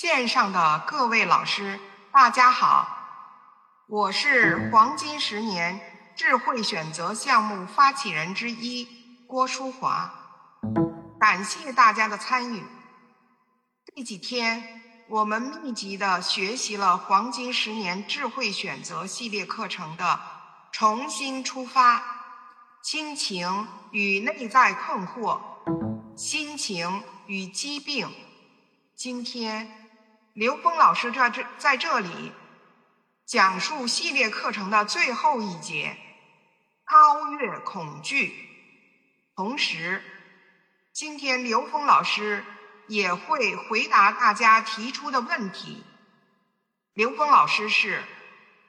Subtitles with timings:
[0.00, 1.80] 线上的各位老师，
[2.12, 2.86] 大家好，
[3.88, 5.80] 我是黄金十年
[6.14, 8.86] 智慧选择项目发起人之一
[9.26, 10.08] 郭淑华，
[11.18, 12.62] 感谢大家的参与。
[13.96, 20.20] 这几天我们密集的学习了黄金十年智慧选择系列课程的
[20.70, 22.00] 重新出发、
[22.84, 25.40] 亲情与内在困惑、
[26.16, 28.08] 心情与疾病。
[28.94, 29.77] 今天。
[30.38, 32.32] 刘峰老师在这在这里
[33.26, 35.96] 讲述系列课程的最后一节——
[36.88, 38.32] 超越恐惧。
[39.34, 40.00] 同时，
[40.92, 42.44] 今天刘峰老师
[42.86, 45.82] 也会回答大家提出的问题。
[46.94, 48.04] 刘峰老师是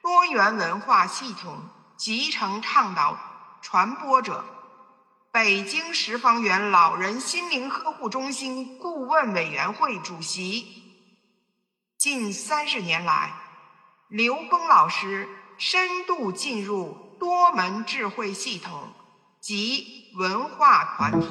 [0.02, 1.56] 多元文化系统
[1.96, 3.16] 集成倡导
[3.62, 4.44] 传播者，
[5.30, 10.79] 北京十方园老人心灵呵护中心顾问委员会主席。
[12.00, 13.34] 近三十年来，
[14.08, 18.90] 刘峰老师深度进入多门智慧系统
[19.38, 21.28] 及文化团体，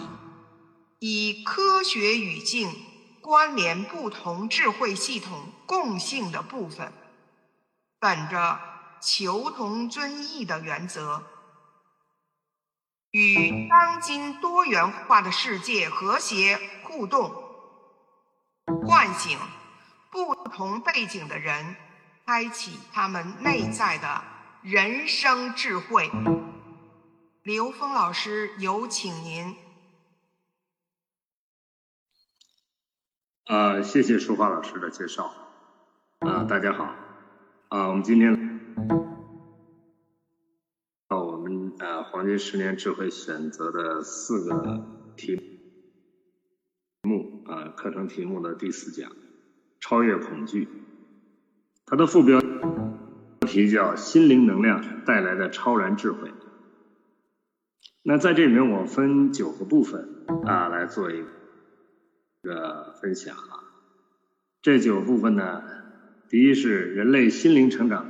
[1.00, 2.72] 以科学语境
[3.20, 6.94] 关联不同智慧系统共性的部分，
[8.00, 8.60] 本着
[9.02, 11.24] 求同尊异的原则，
[13.10, 17.34] 与当今多元化的世界和谐互动，
[18.88, 19.36] 唤醒。
[20.12, 21.76] 不同背景的人，
[22.26, 24.24] 开启他们内在的
[24.64, 26.10] 人生智慧。
[27.44, 29.56] 刘峰老师，有请您。
[33.46, 35.32] 啊，谢谢淑华老师的介绍。
[36.20, 36.86] 啊，大家好。
[37.70, 38.34] 啊，我们今天
[41.08, 45.60] 到我们呃黄金十年智慧选择的四个题
[47.04, 49.12] 目啊课程题目的第四讲。
[49.80, 50.68] 超越恐惧，
[51.86, 52.42] 它的副标
[53.48, 56.32] 题叫“心灵能量带来的超然智慧”。
[58.04, 61.24] 那在这里面，我分九个部分啊来做一
[62.42, 63.64] 个分享啊。
[64.62, 65.64] 这九个部分呢，
[66.28, 68.10] 第一是人类心灵成长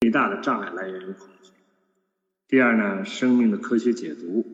[0.00, 1.52] 最大的障碍来源于恐惧。
[2.48, 4.44] 第二呢，生命的科学解读。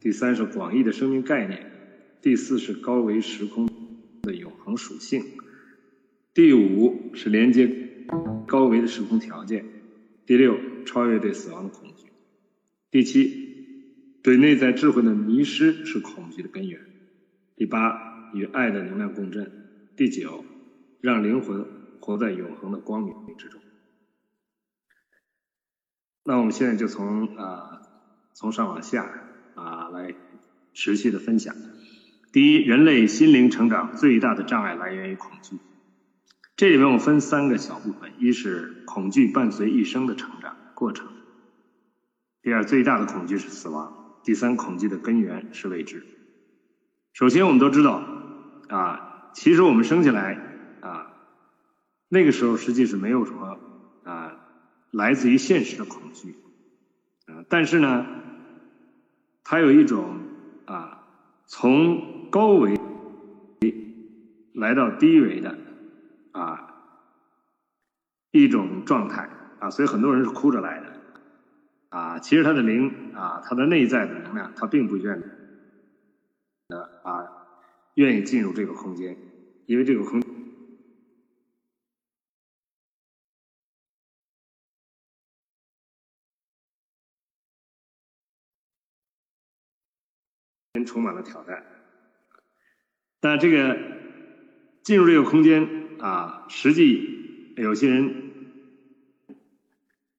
[0.00, 1.72] 第三是广义的生命概念，
[2.22, 3.68] 第四是高维时空
[4.22, 5.24] 的永恒属性，
[6.32, 7.68] 第五是连接
[8.46, 9.64] 高维的时空条件，
[10.24, 12.12] 第六超越对死亡的恐惧，
[12.92, 16.80] 第七对内在智慧的迷失是恐惧的根源，
[17.56, 19.50] 第八与爱的能量共振，
[19.96, 20.44] 第九
[21.00, 21.66] 让灵魂
[22.00, 23.60] 活在永恒的光明之中。
[26.24, 27.82] 那我们现在就从啊
[28.32, 29.24] 从上往下。
[29.58, 30.14] 啊，来
[30.72, 31.54] 持续的分享。
[32.30, 35.56] 第一，人类心灵成长最大的障碍来源于恐惧。
[36.56, 41.06] 这里面我分三个小部分：一是恐惧伴随一生的成长过程；
[42.42, 46.06] 第二，最大的恐惧是死亡；第三，恐惧的根源是未知。
[47.12, 48.04] 首先，我们都知道
[48.68, 50.34] 啊，其实我们生下来
[50.80, 51.12] 啊，
[52.08, 53.58] 那个时候实际是没有什么
[54.04, 54.36] 啊
[54.92, 56.36] 来自于现实的恐惧
[57.26, 58.06] 啊，但是呢。
[59.50, 60.20] 还有一种
[60.66, 61.06] 啊，
[61.46, 62.78] 从高维
[64.52, 65.56] 来到低维的
[66.32, 66.74] 啊
[68.30, 70.92] 一种状态啊，所以很多人是哭着来的
[71.88, 72.18] 啊。
[72.18, 75.18] 其实他的灵啊，他的内在的能量，他并不愿
[76.68, 77.24] 的啊，
[77.94, 79.16] 愿意进入这个空间，
[79.64, 80.22] 因为这个空。
[90.88, 91.64] 充满了挑战，
[93.20, 93.76] 但这个
[94.82, 95.68] 进入这个空间
[96.00, 98.32] 啊，实际有些人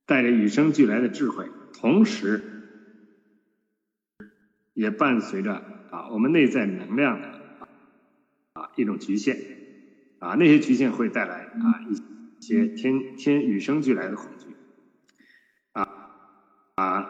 [0.05, 2.43] 带着与生俱来的智慧，同时
[4.73, 5.55] 也伴随着
[5.89, 7.41] 啊我们内在能量的
[8.53, 9.37] 啊一种局限
[10.19, 14.55] 啊，那些局限会带来啊一些天天与生俱来的恐惧
[15.71, 16.11] 啊
[16.75, 17.09] 啊，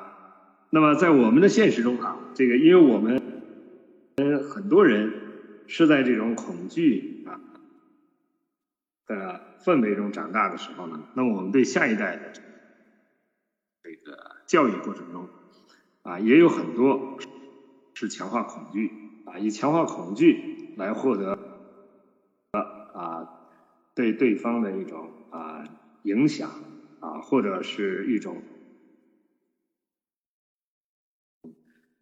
[0.70, 3.19] 那么在我们的现实中啊，这个因为我们。
[4.50, 5.14] 很多人
[5.68, 7.40] 是在这种恐惧啊
[9.06, 12.34] 的氛围中长大的时候呢，那么我们对下一代的
[13.84, 15.30] 这个教育过程中
[16.02, 17.20] 啊，也有很多
[17.94, 18.92] 是强化恐惧
[19.26, 21.38] 啊，以强化恐惧来获得
[22.52, 23.28] 啊
[23.94, 25.64] 对对方的一种啊
[26.04, 26.50] 影响
[27.00, 28.42] 啊，或者是一种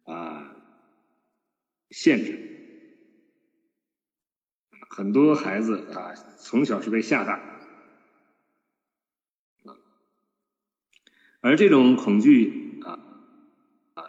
[0.04, 0.54] 啊
[1.98, 2.38] 限制。
[4.88, 7.40] 很多孩子啊，从小是被吓大，
[11.40, 13.00] 而这种恐惧啊
[13.94, 14.04] 啊，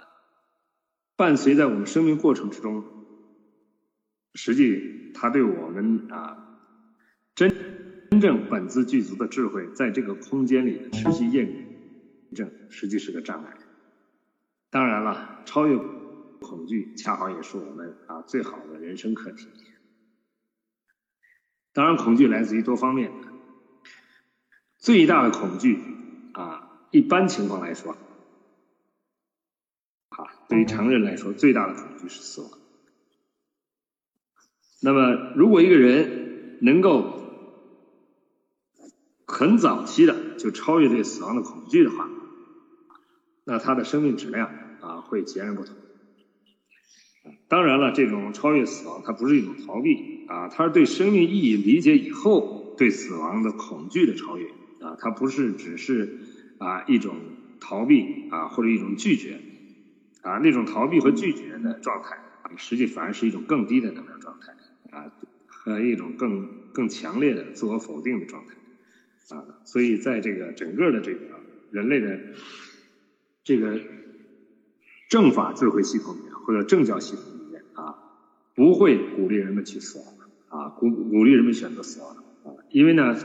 [1.16, 2.84] 伴随在我们生命过程之中，
[4.36, 6.60] 实际它对我们啊
[7.34, 7.50] 真
[8.12, 11.52] 真正本自具足的智慧，在这个空间里的持续验
[12.36, 13.58] 证，实际是个障碍。
[14.70, 15.76] 当然了，超越
[16.40, 19.48] 恐惧，恰好也是我们啊最好的人生课题。
[21.72, 23.12] 当然，恐惧来自于多方面。
[24.78, 25.78] 最大的恐惧
[26.34, 27.92] 啊，一般情况来说，
[30.10, 32.52] 啊，对于常人来说，最大的恐惧是死亡。
[34.82, 37.20] 那么，如果一个人能够
[39.28, 42.10] 很早期的就超越对死亡的恐惧的话，
[43.44, 44.50] 那他的生命质量
[44.80, 45.76] 啊会截然不同。
[47.48, 54.48] 当然了，这种超越死亡，它不是一种逃避啊，它是对生命意义理解以后对死亡的恐惧的超越
[54.80, 56.20] 啊，它不是只是
[56.60, 57.16] 啊一种
[57.60, 59.42] 逃避啊或者一种拒绝
[60.22, 64.54] 啊那种逃避和拒绝的状态啊，实际反而是一种更低的能量状态
[64.96, 65.12] 啊
[65.48, 71.20] 和一种更更强烈的自我否定的状态啊，所以在这个整个的这个
[71.72, 72.20] 人类的
[73.44, 73.80] 这个
[75.10, 76.16] 正法智慧系统
[76.50, 77.94] 或者政教系统里面啊。
[78.56, 83.16] 不会鼓励人们去死亡的啊，鼓鼓励人们选择死亡的啊，因为呢，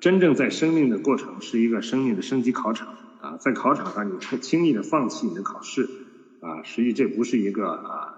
[0.00, 2.88] 真正在生命的过程是一个生命的升级考场
[3.20, 5.88] 啊，在考场上你轻易的放弃你的考试
[6.40, 8.14] 啊，实际这不是一个啊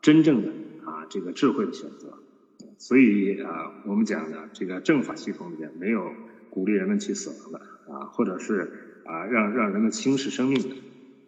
[0.00, 0.48] 真正的
[0.84, 2.18] 啊这个智慧的选择，
[2.78, 6.12] 所以啊我们讲的这个政法系统里面没有
[6.50, 7.58] 鼓励人们去死亡的
[7.92, 10.76] 啊，或者是啊让让人们轻视生命的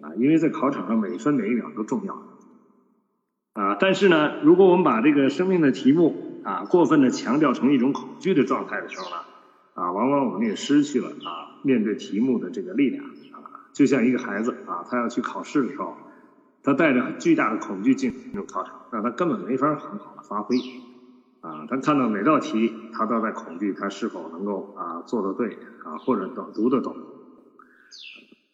[0.03, 2.28] 啊，因为在考场上每一分每一秒都重要。
[3.59, 9.17] 啊，但是呢，如果我们把这个生命的题目啊过分的强调成一种恐惧的状态的时候呢，
[9.75, 13.67] 啊，往往我们也失去了啊面对题目的这个力量啊。
[13.73, 15.97] 就像一个孩子啊，他要去考试的时候，
[16.63, 20.57] 他带着巨大的恐惧进入考场，那他根本没法很好的发挥
[21.41, 21.67] 啊。
[21.69, 26.95] 他看到每道题，他都在恐惧他是否能够啊做得对啊，或者懂读得懂。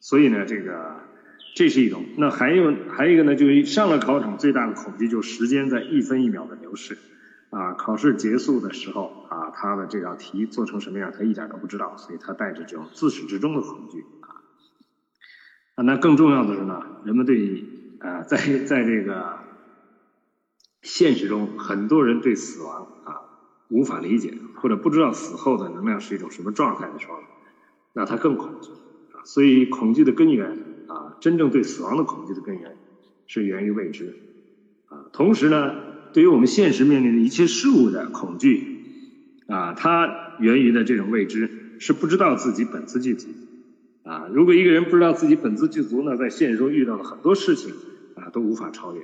[0.01, 0.97] 所以呢，这个。
[1.55, 6.99] 这是一种，那还有还有一个呢，就是上了考场最大的恐惧就是时间在一分一秒的流逝，
[7.51, 14.43] 啊，考试结束的时候啊，他的这道题做成什么样，他一点都不知道，所以他带着这种自始至终的恐惧啊。
[15.77, 17.65] 啊，那更重要的是呢，人们对
[18.01, 19.39] 啊， 在在这个
[20.83, 23.23] 现实中，很多人对死亡啊
[23.69, 27.15] 无法理解，或者不知道死后的能量是一种什么状态的时候，
[27.93, 28.71] 那他更恐惧
[29.17, 30.63] 啊，所以恐惧的根源。
[31.25, 32.76] 真正对死亡的恐惧的根源
[33.26, 34.15] 是源于未知，
[34.88, 35.75] 啊，同时呢，
[36.12, 38.62] 对于我们现实面临的一切事物的恐惧，
[39.47, 43.29] 啊，它源于的这种未知是不知道自己本自具足，
[44.03, 47.73] 啊，如果一个人不知道自己本自具足呢，在现实中遇到的很多事情
[48.17, 49.00] 啊都无法超越，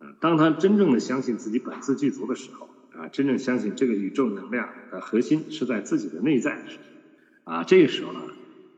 [0.00, 2.68] 啊，当他真正的相信自己本自具足的时候，
[3.00, 6.62] 啊，真正相信这个宇宙能量的核心是在自己的内在，
[7.44, 8.20] 啊，这个时候呢，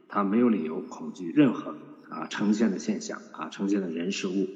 [0.06, 1.74] 他没有理由恐惧任何。
[2.08, 4.48] 啊，呈现的现象啊，呈现的人事物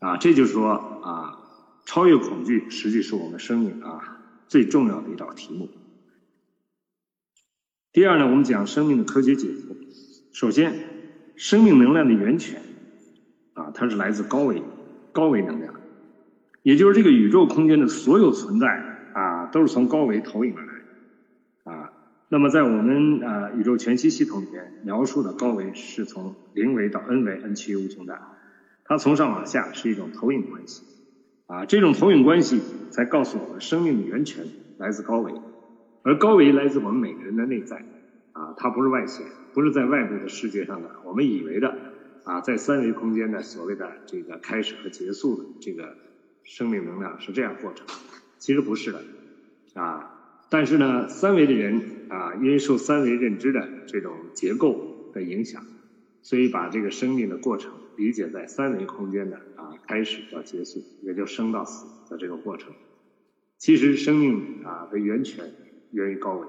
[0.00, 1.38] 啊，这就是说啊，
[1.84, 5.68] 超越恐惧，实际是我们生命啊最重要的一道题目。
[7.92, 9.76] 第二呢，我们讲生命的科学解读。
[10.32, 10.74] 首先，
[11.36, 12.62] 生命能量的源泉
[13.52, 14.62] 啊，它是来自高维
[15.12, 15.74] 高维能量，
[16.62, 18.66] 也就是这个宇宙空间的所有存在
[19.12, 20.71] 啊，都是从高维投影而来。
[22.32, 28.38] 那么，在我们啊宇宙全息系统里面描述的高维是从零维到 n 维，n 趋于无穷大，
[28.86, 30.82] 它从上往下是一种投影关系，
[31.46, 34.46] 啊，这种投影关系才告诉我们生命的源泉
[34.78, 35.30] 来自高维，
[36.00, 37.84] 而高维来自我们每个人的内在，
[38.32, 41.76] 啊，它不是外显，不是在外部的世界上的我们以为的
[42.24, 45.98] 啊，在三维空间的所谓的这个开始和结束的这个
[46.44, 47.86] 生命能量是这样过程，
[48.38, 49.02] 其实不是的，
[49.74, 50.08] 啊。
[50.48, 51.80] 但是呢，三维的人
[52.12, 55.64] 啊，因为受三维认知的这种结构的影响，
[56.20, 62.74] 所以把这个生命的过程理解在三维空间的啊开始到结束，也就生到死的这个过程。
[63.56, 65.54] 其实生命啊的源泉
[65.90, 66.46] 源于高维，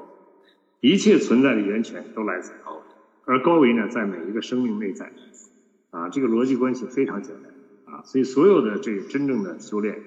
[0.82, 2.82] 一切存在的源泉都来自高维，
[3.24, 5.13] 而高维呢在每一个生命内在，
[5.91, 9.98] 啊这个逻辑关系非常简单啊，所以所有的这个真正的修炼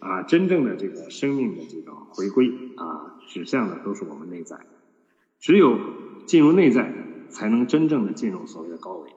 [0.00, 3.12] 啊，真正的这个生命的这种回归啊。
[3.26, 4.54] 指向的都是我们内在，
[5.44, 5.78] 只有
[6.24, 6.90] 进入内在，
[7.28, 9.10] 才能真正的进入所谓的高维。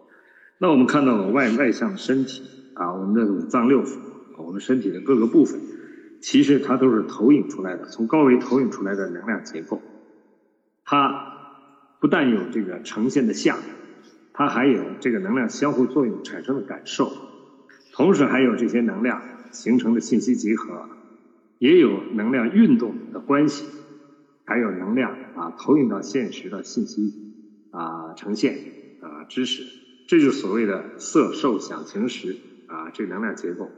[0.58, 2.44] 那我们看到了外外向的身体
[2.74, 3.98] 啊，我们的五脏六腑，
[4.38, 5.62] 我们身体的各个部分，
[6.20, 9.82] 其实它都是投影出来的，从高维投影出来的能量结构。
[10.84, 11.34] 它
[12.02, 13.60] 不但有这个呈现的像，
[14.34, 17.10] 它还有这个能量相互作用产生的感受，
[17.94, 19.22] 同时还有这些能量
[19.54, 20.90] 形成的信息集合，
[21.58, 23.64] 也有能量运动的关系，
[24.44, 27.14] 还有能量啊投影到现实的信息
[27.72, 28.58] 啊呈现
[29.02, 29.64] 啊知识，
[30.08, 32.36] 这就是所谓的色受想行识
[32.68, 33.70] 啊这能量结构。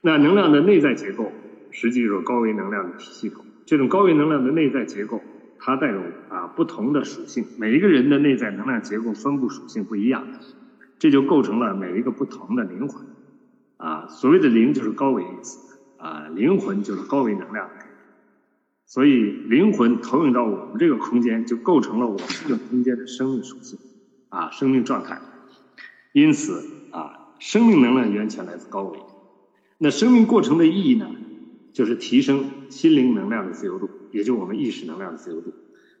[0.00, 1.32] 那能量的内在结构，
[1.70, 3.44] 实际就是高维能量的体系统。
[3.64, 5.20] 这种高维能量的内在结构。
[5.58, 10.24] 它带有啊不同的属性，每一个人的内在能量结构分布属性不一样，
[10.98, 13.04] 这就构成了每一个不同的灵魂。
[13.78, 17.68] 啊，所谓的灵就是高维意思，啊灵魂就是高维能量。
[18.86, 23.78] 所以灵魂投影到我们这个空间，就构成了我们这个空间的生命属性，
[24.28, 25.20] 啊生命状态。
[26.12, 28.98] 因此啊，生命能量源泉来自高维。
[29.78, 31.10] 那生命过程的意义呢？
[31.72, 35.52] 就是提升心灵能量的自由度，也就我们意识能量的自由度。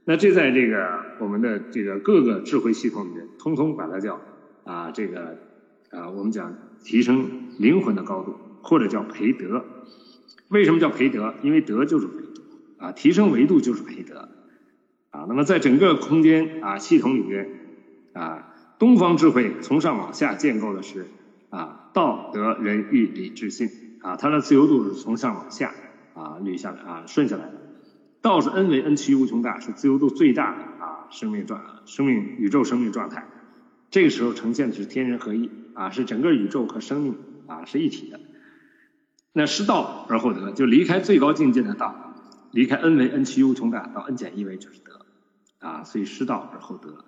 [0.04, 4.18] 那这在这个我们的这个各个智慧系统里面，通通把它叫
[4.64, 5.36] 啊这个
[5.90, 7.26] 啊我们讲提升
[7.58, 9.66] 灵魂的高度，或者叫培德。
[10.48, 11.34] 为什么叫培德？
[11.42, 12.25] 因为德就是维度
[12.78, 14.28] 啊，提升维度就是培德
[15.10, 15.26] 啊。
[15.28, 17.48] 那么在整个空间啊系统里边
[18.12, 21.06] 啊，东方智慧从上往下建构的是
[21.50, 23.68] 啊道德仁义礼智信。
[24.02, 25.74] 啊，它的自由度是从上往下
[26.14, 27.54] 啊捋下来啊顺下来的。
[28.22, 33.26] 道是 n 为 n 趋无穷大，是自由度最大的啊生命状生命宇宙生命状态。
[33.90, 37.16] 这个时候呈现的是天人合一啊，是整个宇宙和生命
[37.48, 38.20] 啊是一体的。
[39.32, 42.05] 那失道而后得，就离开最高境界的道，
[42.56, 45.04] 离开 n 为 n 趋无穷大到 n 减一维就是德
[45.58, 47.04] 啊，所以失道而后德。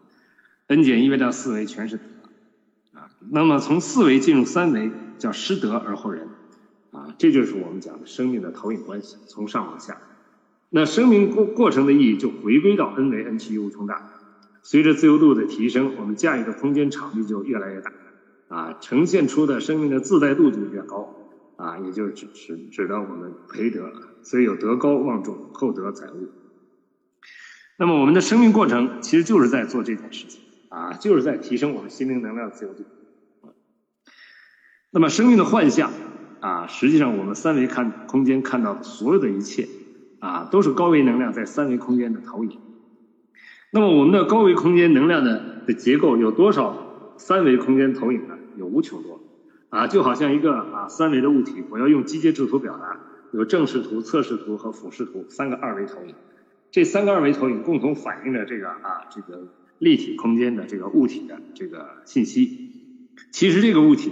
[0.67, 2.03] n 减一维到四维全是德
[3.01, 3.09] 啊。
[3.31, 6.29] 那么从四维进入三维叫失德而后仁。
[6.91, 9.99] 啊，这就是我们讲的生命的投影关系，从上往下。
[10.69, 14.11] 那生命过过程的意义就回归到 n 为 n 趋无穷大。
[14.63, 17.93] 随着自由度的提升，我们驾驭的空间场域就越来越大，
[18.49, 21.15] 啊，呈现出的生命的自在度就越高，
[21.57, 26.29] 啊，也就是指指指的我们培德了，所以有德高望重，厚德载物。
[27.79, 32.85] 那么我们的生命过程其实就是在做这件事情，啊，就是在提升我们心灵能量的自由度。
[34.91, 35.91] 那么生命的幻象。
[36.41, 39.67] 啊，实际上我们三维看空间看到的所有的一切，
[40.21, 42.61] 啊，都是高维能量在三维空间的投影。
[43.73, 48.39] 那么我们的高维空间能量的的结构有多少三维空间投影呢？
[48.57, 49.21] 有无穷多。
[49.71, 53.01] 啊，就好像一个啊三维的物体，我要用机械制图表达，
[53.33, 56.15] 有正视图、侧视图和俯视图三个二维投影。
[56.71, 62.71] 这三个二维投影共同反映着这个啊这个立体空间的这个物体的这个信息。
[63.31, 64.11] 其实这个物体。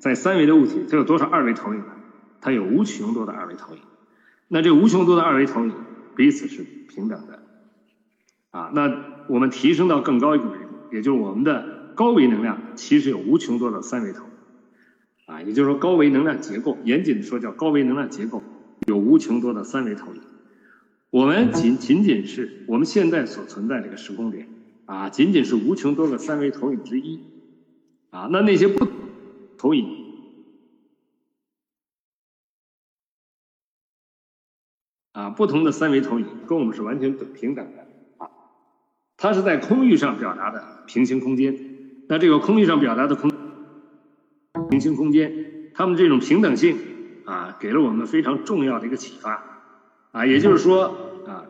[0.00, 1.92] 在三维的物体，它有多少二维投影呢？
[2.40, 3.80] 它有无穷多的二维投影。
[4.48, 5.74] 那这无穷多的二维投影
[6.16, 7.42] 彼此是平等的。
[8.50, 8.90] 啊，那
[9.28, 14.30] 我们提升到更高一个维度，也就是我们的高维能量，其实有无穷多的三维投影。
[15.26, 18.42] 啊，也就是说高维能量结构，严谨的说叫高维能量结构，
[18.86, 20.20] 有无穷多的三维投影。
[21.10, 24.48] 我们仅仅仅是我们现在所存在这个时空点，
[24.86, 27.20] 啊，仅仅是无穷多个三维投影之一。
[28.10, 28.88] 啊，那那些不。
[29.58, 29.86] 投影
[35.12, 38.30] 啊，不同的三维投影跟我们是完全平等的啊。
[39.18, 41.54] 它是在空域上表达的平行空间。
[42.08, 43.30] 那这个空域上表达的空
[44.70, 46.78] 平行空间，它们这种平等性
[47.30, 49.44] 啊，给了我们非常重要的一个启发
[50.10, 50.26] 啊。
[50.26, 51.46] 也就是说啊，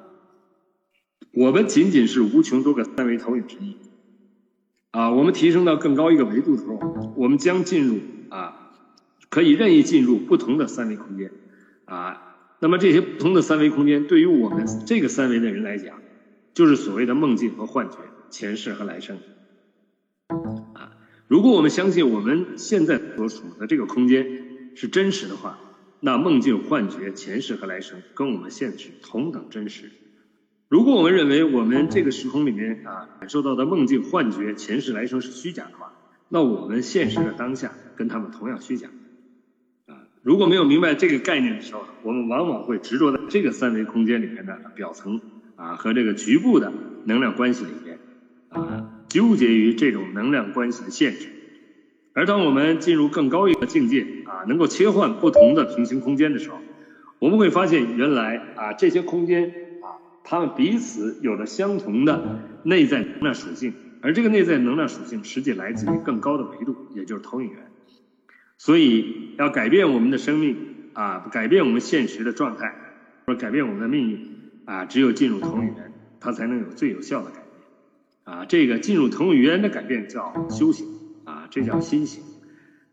[1.32, 3.76] 我们仅仅是无穷多个三维投影之一。
[4.90, 8.72] 啊，我们提升到更高一个维度的时候，我们将进入啊，
[9.30, 11.30] 可以任意进入不同的三维空间
[11.86, 12.26] 啊。
[12.58, 15.98] 那么这些不同的三维空间，对于我们这个三维的人来讲，
[16.52, 17.96] 就是所谓的梦境和幻觉、
[18.28, 19.16] 前世和来生
[20.74, 20.92] 啊。
[21.26, 24.26] 如果我们相信我们现在所处的这个空间
[24.74, 25.58] 是真实的话，
[26.00, 29.90] 那梦境、幻觉、前世和来生跟我们现实同等真实。
[30.68, 35.92] 如果我们认为我们这个时空里面啊感受到的梦境、幻觉、前世来生是虚假的话，
[36.28, 38.88] 那我们现实的当下跟他们同样虚假。
[39.86, 45.20] 啊，如果没有明白这个概念的时候，我们往往会执着在这个三维空间里面的表层
[45.56, 46.72] 啊和这个局部的
[47.04, 47.98] 能量关系里面
[48.48, 51.28] 啊，纠结于这种能量关系的限制。
[52.20, 56.58] 而当我们进入更高一个境界啊，能够切换不同的平行空间的时候，
[57.18, 59.48] 我们会发现原来啊这些空间
[59.80, 59.96] 啊。
[60.22, 63.72] 它们彼此有着相同的内在能量属性，
[64.02, 67.70] 而这个内在能量属性实际来自于更高的维度，也就是投影源。
[68.58, 70.58] 所以要改变我们的生命
[70.92, 72.74] 啊，改变我们现实的状态，
[73.24, 74.28] 或者改变我们的命运
[74.66, 78.44] 啊，只有进入投影源，它才能有最有效的改变啊。
[78.44, 80.86] 这个进入投影源的改变叫修行
[81.30, 82.24] 啊，这叫心行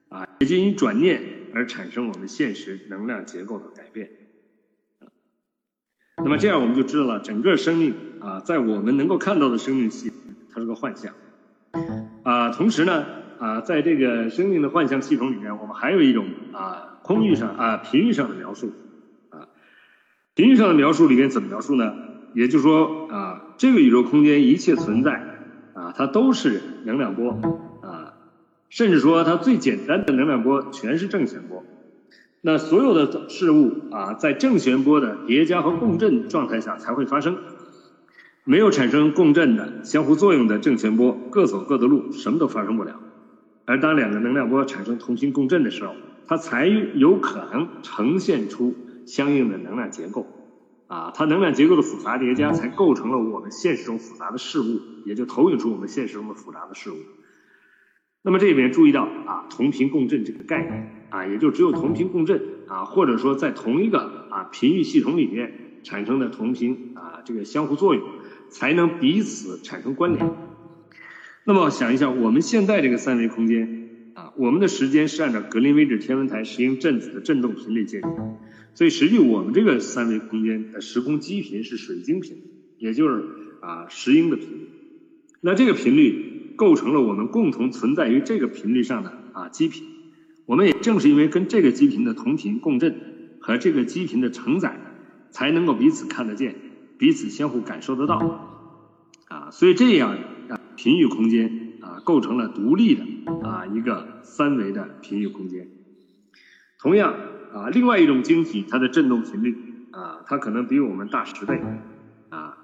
[0.10, 1.22] 啊，也就因转念
[1.56, 4.12] 而产生我们现实能量结构的改变。
[6.18, 10.12] 那么这样我们就知道了，整个生命啊，在我们能够看到的生命系，
[10.54, 11.16] 它是个幻象
[12.24, 12.52] 啊。
[12.52, 13.06] 同时呢，
[13.40, 18.72] 啊，在这个生命的幻象系统里面，我们还有一种啊，空域上啊，频率上的描述
[19.32, 19.50] 啊。
[20.36, 21.96] 频率上的描述里面怎么描述呢？
[22.36, 25.14] 也就是说啊，这个宇宙空间一切存在
[25.74, 27.40] 啊，它都是能量波，
[28.70, 31.64] 甚至说它最简单的能量波全是正弦波。
[32.42, 37.38] 那所有的事物啊，在正弦波的叠加和共振状态下才会发生，
[38.44, 43.00] 没有产生共振的相互作用的正弦波，各走各的路，什么都发生不了。
[43.66, 45.94] 而当两个能量波产生同频共振的时候，
[46.28, 50.28] 它才有可能呈现出相应的能量结构。
[50.88, 56.96] 啊，它能量结构的复杂叠加，才构成了我们现实中复杂的事物，也就投影出我们现实中的复杂的事物。
[58.24, 68.04] 那么这里面注意到啊，同频共振这个概念啊，也就只有同频共振啊，或者说在同一个啊频域系统里面产生的同频啊这个相互作用，
[68.50, 70.30] 才能彼此产生关联。
[71.46, 78.12] 那么想一想，我们现在这个三维空间啊，我们的时间是按照格林威治天文台石英振子的振动频率界定，
[78.74, 82.42] 所以实际我们这个三维空间的时空基频是水晶频，
[82.78, 83.24] 也就是
[83.62, 84.70] 啊石英的频率。
[85.40, 86.27] 那这个频率。
[86.58, 89.86] 构成了我们共同存在于这个频率上的啊基频，
[90.46, 94.78] 我们也正是因为跟这个基频的同频共振和这个基频的承载，
[95.32, 96.56] 才能够彼此看得见，
[96.98, 98.18] 彼此相互感受得到，
[99.30, 100.18] 啊，所以这样
[100.50, 103.04] 啊频域空间啊构成了独立的
[103.44, 105.70] 啊一个三维的频域空间。
[106.80, 107.14] 同样
[107.54, 109.56] 啊，另外一种晶体它的振动频率
[109.92, 111.62] 啊，它可能比我们大十倍。
[112.30, 112.58] 啊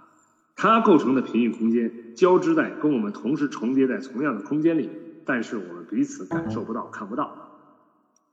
[0.55, 4.89] 它构成的频域空间交织在跟我们同时重叠在同样的空间里，
[5.25, 7.59] 但是我们彼此感受不到、看不到，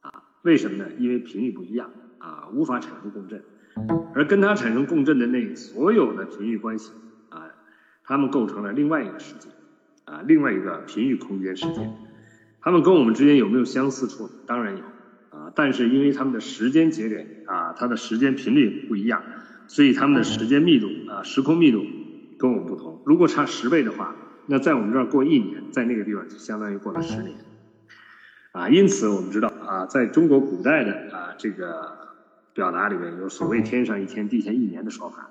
[0.00, 0.12] 啊，
[0.42, 0.86] 为什么呢？
[0.98, 3.42] 因为频率不一样，啊，无法产生共振，
[4.14, 6.92] 而跟它产生共振的那所有的频率关系，
[7.28, 7.48] 啊，
[8.04, 9.48] 它们构成了另外一个世界，
[10.04, 11.90] 啊，另外一个频域空间世界，
[12.60, 14.28] 它们跟我们之间有没有相似处？
[14.46, 14.84] 当然有，
[15.30, 19.22] 啊，但是因为它们的时间节点，啊，它的时间频率不一样，
[19.68, 21.84] 所以它们的时间密度，啊，时空密度。
[22.40, 27.36] 跟我们不同，如果差十倍的话，那在我们这儿过一年，在那个地方就相当于过了十年，
[28.52, 31.98] 啊，因此我们知道啊，在中国古代的啊这个
[32.54, 35.28] 表达里面有所谓“天上一天，地下一年”的说法，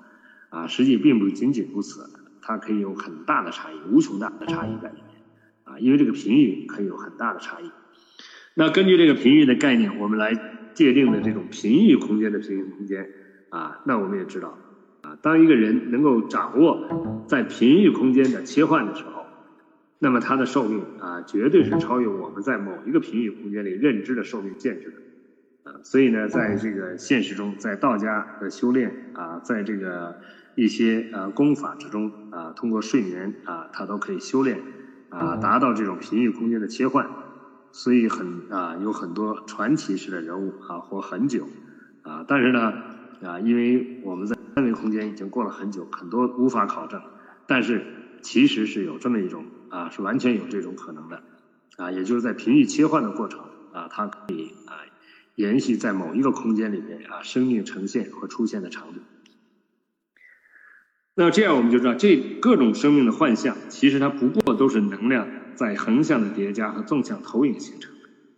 [0.50, 2.08] 啊，实际并不仅仅如此，
[2.42, 5.16] 它可以有很大的差异，无穷大的差异在里面，
[5.64, 7.72] 啊，因为这个频率可以有很大的差异。
[8.54, 10.32] 那根据这个频率的概念，我们来
[10.74, 13.10] 界定的这种频域空间的频域空间，
[13.48, 14.56] 啊，那我们也知道。
[15.22, 19.24] 当一个人能够掌握在频域空间的切换的时候，
[19.98, 25.70] 那么他的寿命啊，绝对是超越我们在某一个频域空间里认知的寿命限制的。
[25.70, 30.20] 啊，所以呢，在这个现实中，在道家的修炼啊，在这个
[30.54, 34.58] 一些呃功法之中啊，通过睡眠啊，他都可以修炼
[35.10, 37.06] 啊，达到这种频域空间的切换。
[37.72, 41.46] 所以很啊，有很多传奇式的人物啊，活很久
[42.02, 42.72] 啊，但是呢
[43.22, 47.00] 啊，因为我们在三维空间已经过了很久，很多无法考证，
[47.46, 47.84] 但是
[48.22, 51.22] 其实是有这么一种啊，是完全有这种可能的
[51.76, 53.40] 啊，也就是在频率切换的过程
[53.72, 54.84] 啊，它可以啊
[55.34, 59.00] 延续在某一个空间里面啊，生命呈现和出现的长度。
[61.14, 67.92] 那这样我们就知道，这各种生命的幻象，其实它不过都是能量在横向的叠加和纵向投影形成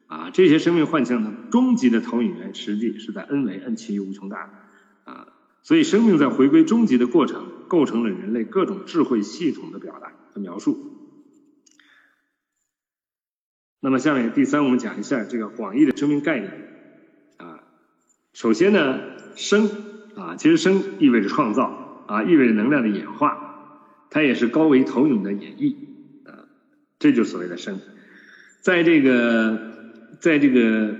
[0.07, 0.31] 啊。
[0.31, 4.51] 这些生命幻象的终极的投影源，实际是在 n 维 n 趋于无穷大
[5.05, 5.27] 啊。
[5.65, 10.77] 所以，生命在回归终极的过程，构成了人类各种智慧系统的表达和描述。
[13.79, 16.53] 那么，下面第三，我们讲一下这个广义的生命概念。
[17.37, 17.63] 啊，
[18.33, 18.99] 首先呢，
[19.37, 19.71] 生
[20.17, 25.77] 啊，其实生意味着创造啊，意味着能量的演化，它也是高维投影的演绎
[26.25, 26.49] 啊，
[26.99, 27.79] 这就是所谓的生。
[28.63, 29.59] 在这个，
[30.21, 30.97] 在这个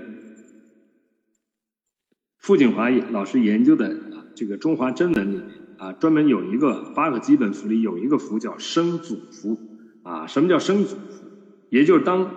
[2.37, 4.12] 傅景华老师研究的。
[4.35, 5.43] 这个中华真文里面
[5.77, 9.59] 啊，专门有一个八个基本符里有一个符叫生祖符
[10.03, 10.27] 啊。
[10.27, 11.25] 什么叫生祖符？
[11.69, 12.29] 也就是当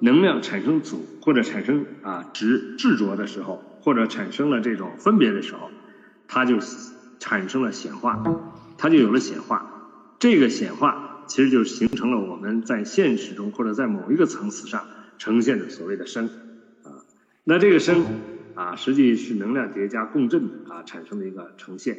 [0.00, 5.70] 能量产生组或者产生啊执执着的时候，或者产生了这种分别的时候，
[6.26, 6.58] 它就
[7.18, 8.22] 产生了显化，
[8.78, 9.66] 它就有了显化。
[10.18, 14.84] 这个显化其实就形成了我们在现实中或者在某一个层次上
[15.18, 16.26] 呈现的所谓的生
[16.82, 17.04] 啊。
[17.44, 18.04] 那这个生
[18.60, 21.96] 啊，实际是能量叠加共振啊产生的一个呈现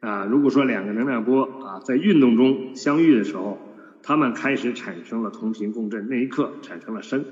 [0.00, 0.24] 啊。
[0.24, 3.60] 如果说两个能量波啊在运动中相遇的时候，
[4.02, 7.24] 它们开始产生了同频共振，那一刻产生了声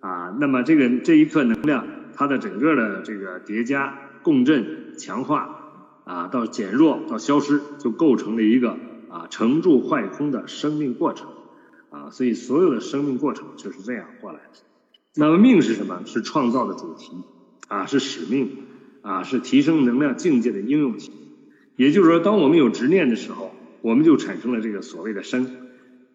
[0.00, 0.34] 啊。
[0.40, 8.78] 那么这个这一刻能量，它的整个的这个叠加、共振、强化啊，到减弱到消失，就构成了一个
[9.10, 11.28] 啊成住坏空的生命过程
[11.90, 12.08] 啊。
[12.10, 14.58] 所以所有的生命过程就是这样过来的。
[15.16, 16.00] 那么命是什么？
[16.06, 17.12] 是创造的主题
[17.68, 18.50] 啊，是使命
[19.02, 21.10] 啊，是提升能量境界的应用体。
[21.76, 25.46] 也就是说，当我们有执念的时候，我们就产生了这个所谓的生。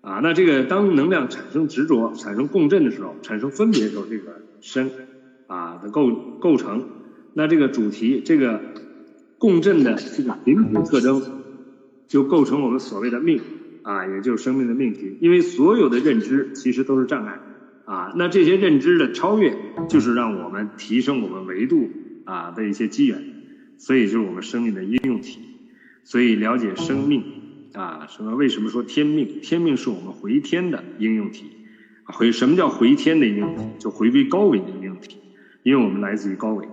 [0.01, 4.89] 啊，那这个当能量产生执着、产生共振的时候，产生分别的时候，这个身
[5.47, 6.09] 啊的构
[6.39, 6.88] 构成，
[7.33, 8.62] 那这个主题、这个
[9.38, 11.21] 共振的这个灵体特征，
[12.07, 13.41] 就构成我们所谓的命
[13.81, 15.17] 啊，也就是生命的命题。
[15.19, 17.38] 因为所有的认知其实都是障碍
[17.89, 19.58] 啊，那这些认知的超越，
[19.89, 21.89] 就是让我们提升我们维度
[22.23, 23.19] 啊的一些机缘，
[23.80, 25.39] 所以就是我们生命的应用体。
[26.04, 27.23] 所以了解生命。
[27.73, 28.36] 啊，什么？
[28.36, 29.41] 为什么说天命？
[29.41, 31.45] 天命是我们回天的应用体。
[32.06, 33.63] 回什么叫回天的应用体？
[33.80, 35.17] 就回归高维的应用体，
[35.63, 36.67] 因为我们来自于高维。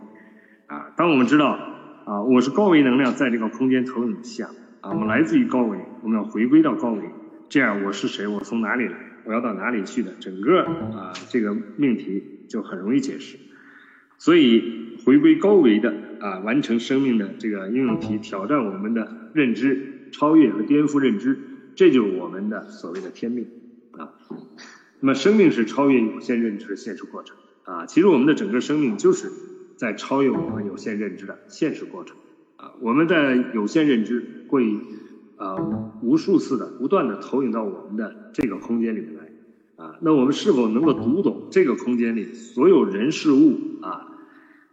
[0.66, 1.58] 啊，当我们知道
[2.04, 4.50] 啊，我是高维能量在这个空间投影下，
[4.82, 7.02] 啊，我们来自于高维，我们要回归到高维，
[7.48, 8.26] 这样我是谁？
[8.26, 8.98] 我从哪里来？
[9.26, 10.12] 我要到哪里去的？
[10.20, 13.36] 整个啊，这个命题就很容易解释。
[14.18, 19.92] 所以回归高维的啊，完成生命的这个应用题，挑战我们的认知。
[20.12, 21.36] 超越和颠覆认知，
[21.74, 23.48] 这就是我们的所谓的天命
[23.90, 24.14] 啊。
[25.00, 27.86] 那么，生命是超越有限认知的现实过程啊。
[27.86, 29.30] 其实，我们的整个生命就是
[29.76, 32.16] 在超越我们有限认知的现实过程
[32.56, 32.72] 啊。
[32.80, 34.78] 我们的有限认知会
[35.36, 35.56] 啊
[36.02, 39.15] 无数次的不断的投影到我们的这个空间里面
[39.76, 39.96] 啊。
[40.00, 44.08] 那我们是否能够读懂这个空间里所有人事物啊？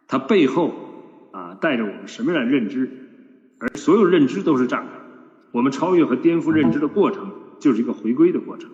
[0.07, 2.89] 它背后啊带着我们什么样的认知？
[3.59, 4.89] 而所有认知都是障碍。
[5.51, 8.71] 我们超越和颠覆认知的过程，就是一个回归的过程，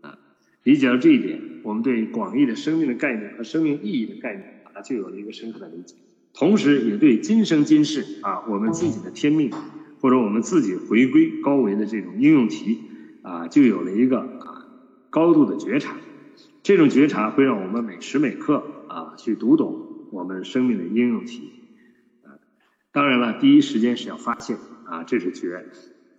[0.00, 0.18] 啊，
[0.62, 5.96] 理解到这一点，我们对广义的生命的概念和生命意义的概念啊，就有了一个深刻的理解，
[6.32, 9.50] 同时也对今生今世啊，我们自己的天命，
[10.00, 12.80] 或者我们自己回归高维的这种应用题
[13.20, 14.53] 啊，就有了一个啊
[15.14, 15.94] 高度的觉察，
[16.64, 21.52] 这种觉察会让我们每时每刻啊去读懂我们生命的应用题，
[22.24, 22.34] 啊，
[22.90, 25.66] 当然了，第一时间是要发现啊，这是觉。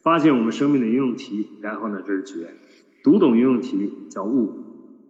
[0.01, 2.53] 发现我们生命的应用题，然后呢，这是觉，
[3.03, 4.53] 读懂应用题叫悟，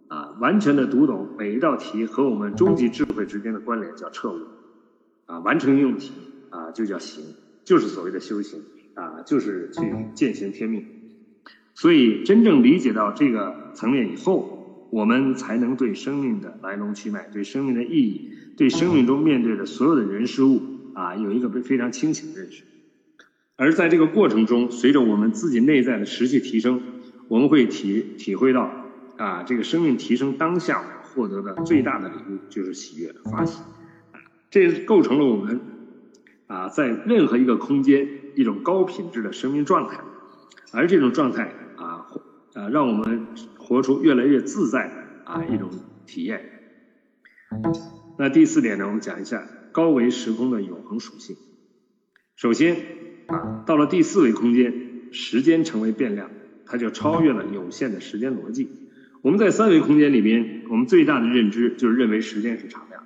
[0.08, 4.40] 啊，完全的读懂每一道题和我们终极智慧之间的关联叫彻悟，
[5.26, 6.12] 啊，完成应用题
[6.50, 7.22] 啊就叫行，
[7.64, 8.62] 就是所谓的修行，
[8.94, 10.84] 啊，就是去践行天命。
[11.76, 20.62] 所以真正理解到这个层面以后，我们才能对生命的来龙去脉、对生命的意义、对生命中面对的所有的人事物
[20.94, 22.64] 啊，有一个非常清醒的认识。
[23.56, 26.80] 而在这个过程中，随着我们自己内在的实际提升，
[27.28, 28.70] 我们会体体会到
[29.18, 33.60] 啊，这个生命提升当下获得的最大的礼物就是喜悦的发喜，
[34.50, 35.60] 这构成了我们
[36.46, 40.00] 啊在任何一个空间一种高品质的生命状态，
[40.72, 41.52] 而这种状态
[42.56, 43.26] 啊啊让我们
[43.58, 44.90] 活出越来越自在
[45.24, 45.70] 啊一种
[46.06, 46.40] 体验。
[48.18, 51.36] 那第四点呢，我们讲一下高维时空的永恒属性。
[52.34, 52.76] 首先。
[53.26, 54.72] 啊，到了第四维空间，
[55.10, 56.30] 时间成为变量，
[56.64, 58.70] 它就超越了有限的时间逻辑。
[59.20, 63.02] 我们在三维空间里边，我们最大的认知就是认为时间是常量。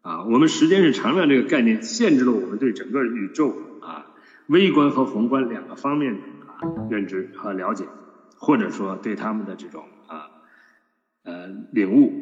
[0.00, 4.06] 啊，我们时间是常量这个概念，限制了我们对整个宇宙啊
[4.46, 7.84] 微观和宏观两个方面啊认知和了解，
[8.36, 10.30] 或者说对他们的这种啊
[11.22, 12.12] 呃领悟。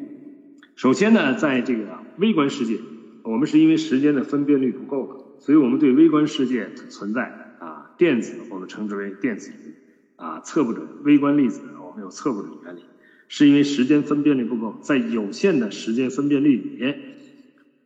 [0.74, 2.78] 首先呢，在这个微观世界，
[3.22, 5.24] 我们是因为时间的分辨率不够了。
[5.38, 9.74] 所以我们对微观世界存在啊电子，我们称之为电子云
[10.16, 12.82] 啊测不准微观粒子，我们有测不准原理，
[13.26, 16.98] 是因为时间分辨率不够，在有限的时间分辨率里面，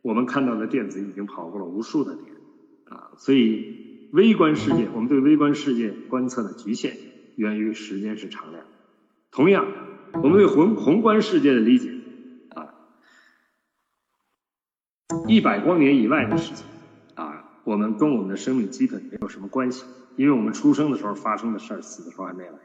[0.03, 2.27] 我们看到的电子已经跑过了无数的点
[2.85, 6.95] 啊，所以微观世界，我们对微观世界观测的局限
[7.37, 8.65] 源于时间是常量。
[9.31, 9.65] 同样，
[10.21, 11.91] 我们对宏宏观世界的理解
[12.49, 12.73] 啊，
[15.27, 16.65] 一百光年以外的事情。
[17.15, 19.83] 啊我们跟我们的生命基本没有什么关系，
[20.15, 22.57] 因为我们出生的时候发生的事儿，死的时候还没来，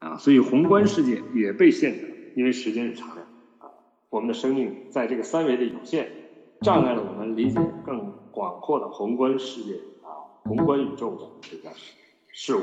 [0.00, 3.22] 啊，所以宏观世界也被限制了，因为时间是长的，
[3.56, 3.72] 啊，
[4.10, 6.10] 我们的生命在这个三维的有限，
[6.60, 11.74] 障碍了我们理解更广阔的宏观世界啊，宏观宇宙的这个
[12.30, 12.60] 事物。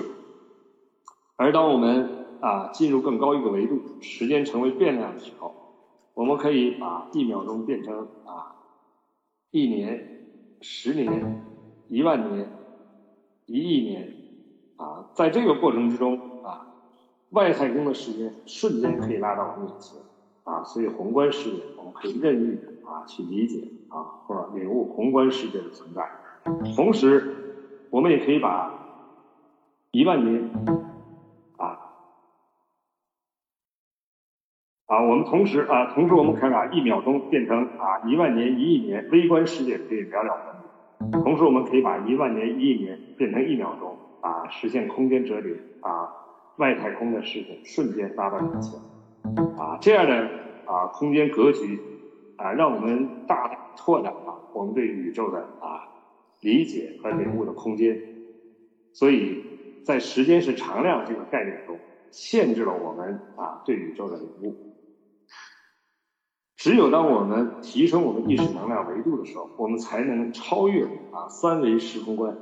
[1.38, 5.54] 而当我们啊进入更高一个维度，时间成为变量的时候，
[6.14, 8.56] 我们可以把一秒钟变成啊
[9.52, 10.28] 一年、
[10.62, 11.44] 十年、
[11.90, 12.50] 一万年、
[13.46, 14.14] 一亿年，
[14.78, 16.68] 啊，在这个过程之中啊，
[17.32, 20.00] 外太空的时间瞬间可以拉到我们眼前，
[20.46, 26.10] 啊，所以宏观世界我们可以任意的啊去理解啊或者领悟宏观世界的存在，
[26.76, 27.36] 同时
[27.90, 28.72] 我们也可以把
[29.92, 30.50] 一万年
[35.26, 40.56] 同时啊，同时我们可以把一秒钟变成啊一万年、一亿年，微观世界可以了了分。
[41.24, 46.10] 同时，我们可以把一万年、一亿年变成一秒钟，啊，实现空间折叠，啊，
[46.58, 48.80] 外太空的事情瞬间拉到眼前，
[49.58, 50.30] 啊，这样的
[50.66, 51.80] 啊空间格局，
[52.38, 55.84] 啊，让我们大大拓展了我们对宇宙的啊
[56.42, 58.00] 理解和领悟的空间。
[58.94, 59.44] 所以
[59.84, 61.78] 在时间是常量这个概念中，
[62.10, 64.56] 限制了我们啊对宇宙的领悟。
[66.66, 72.36] 只有当我们提升我们意识能量维度的时候，我们才能超越啊三维时空观。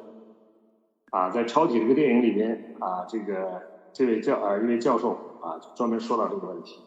[1.11, 5.09] 啊，在《超体》这个电影里面啊，这个这位教啊一位教授
[5.41, 6.85] 啊专门说到这个问题。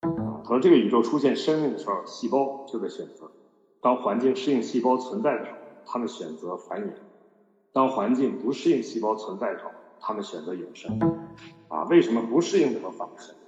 [0.00, 3.26] 啊，他说这个宇宙出现生命的时候，细胞就在选择；
[3.80, 6.92] 当环境适应细胞存在的时候，他们选择繁衍；
[7.72, 10.98] 当环境不适应细胞存在的时候，他们选择永生。
[11.68, 13.43] 啊，为什么不适应的时候反而选择永生？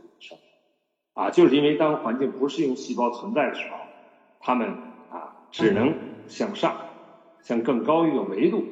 [1.16, 3.79] 啊，就是因为当环境不适应细胞存在的时候，
[4.38, 4.68] 他们
[5.11, 5.94] 啊只能
[6.29, 6.76] 向上，
[7.40, 8.62] 向更高一个维度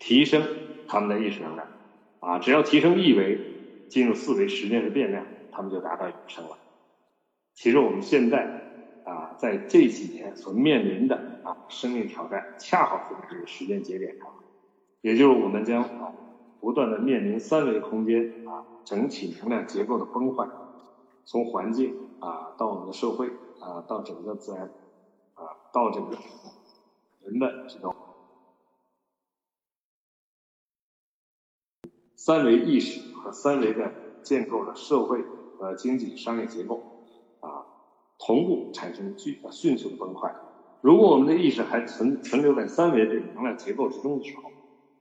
[0.00, 0.42] 提升
[0.88, 1.68] 他们的意识能量。
[2.18, 3.38] 啊，只要提升一维，
[3.88, 6.58] 进入四维时间的变量，他们就达到永生了。
[7.54, 8.42] 其实我们现在
[9.04, 14.26] 啊在这几年所面临的啊生命挑战，恰好是在这个时间节点上，
[15.00, 16.12] 也就是我们将啊
[16.58, 20.44] 不断的面临三维空间啊整体能量结构的崩坏。
[21.26, 23.28] 从环境啊到我们的社会
[23.60, 24.70] 啊到整个自然
[25.34, 26.16] 啊到这个
[27.24, 27.94] 人的这种
[32.14, 35.22] 三维意识和三维的建构的社会
[35.58, 36.80] 和经济商业结构
[37.40, 37.66] 啊
[38.18, 40.34] 同步产生巨迅速的崩坏。
[40.80, 44.52] 如果我们的意识还存存留在三维这个能量结构之中的时候，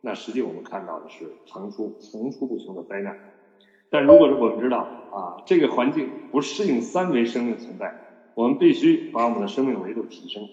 [0.02, 3.35] 那实际我们看到的是层出层出不穷的灾难。
[3.90, 4.80] 但如果是我们知道
[5.12, 7.96] 啊，这个环境不适应三维生命存在，
[8.34, 10.48] 我们必须把我们的生命维度提升，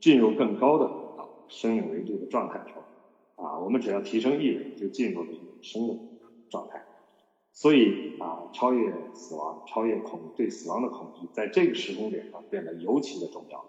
[0.00, 5.94] 进入更高的啊生命维度的状态的时候，啊，我们只要提升一维，就进入了永生的
[6.48, 6.82] 状态。
[7.52, 13.64] 所以啊，超越死亡，超越恐对死亡的恐惧，在这个时空点上变得尤其的重要。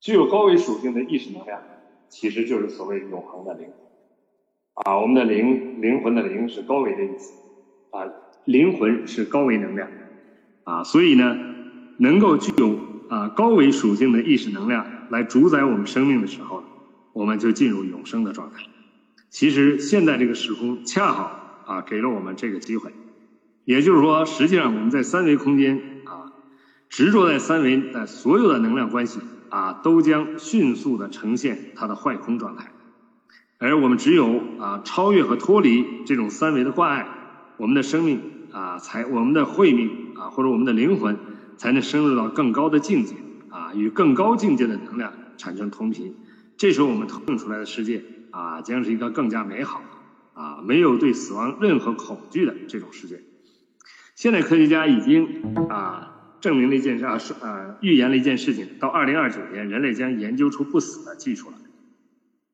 [0.00, 1.62] 具有高维属性的意识能量，
[2.08, 3.74] 其实就是所谓永恒的灵魂。
[4.74, 7.32] 啊，我们的灵灵魂的灵是高维的意思。
[7.96, 8.04] 啊，
[8.44, 9.88] 灵魂是高维能量，
[10.64, 11.34] 啊，所以呢，
[11.96, 12.78] 能够具有
[13.08, 16.62] 啊高维属性的意识能量来主宰我们生命的时候，
[17.14, 18.64] 我们就进入永生的状态。
[19.30, 22.92] 其实现在这个时空恰好啊给了我们这个机会，
[23.64, 26.32] 也就是说，实际上我们在三维空间啊
[26.90, 32.70] 执着在三维的所有的能量关系啊都将迅速的呈现它的坏空状态，
[33.56, 37.08] 而我们只有啊超越和脱离这种三维的挂碍。
[37.56, 38.20] 我们的生命
[38.52, 41.18] 啊，才我们的慧命啊，或者我们的灵魂，
[41.56, 43.14] 才能深入到更高的境界
[43.50, 46.14] 啊，与更高境界的能量产生同频。
[46.56, 49.82] 这时候我们投影出来的世界啊，将是一个更加美好
[50.34, 53.22] 啊，没有对死亡任何恐惧的这种世界。
[54.14, 61.56] 现在科学家已经啊证明了一件事啊，说呃预言了一件事情，到二零二九年，人类将研究出不死的技术了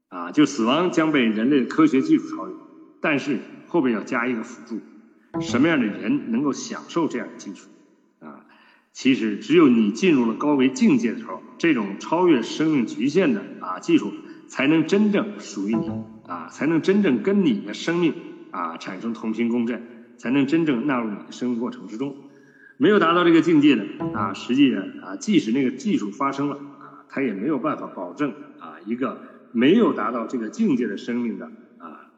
[0.08, 2.54] 啊，就死亡将被人类的科学技术超越，
[3.00, 3.38] 但是
[3.68, 4.80] 后边要加一个辅助。
[5.40, 7.68] 什么样的人能够享受这样的技术
[8.20, 8.46] 啊？
[8.92, 14.12] 其实只有你进入了高维境界的时候，这种超越生命局限的啊技术，
[14.48, 15.90] 才能真正属于你
[16.26, 18.14] 啊，才能真正跟你的生命
[18.50, 19.82] 啊产生同频共振，
[20.18, 22.14] 才能真正纳入你的生命过程之中。
[22.76, 31.46] 没有达到这个境界的啊，实际上啊，即使那个技术发生了啊，它也没有办法保证啊一个没有达到这个境界的生命的
[31.78, 32.10] 啊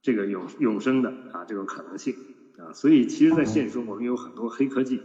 [0.00, 2.14] 这个永永生的啊这种可能性。
[2.58, 5.00] 啊，所以其实，在现实中，我们有很多黑科技，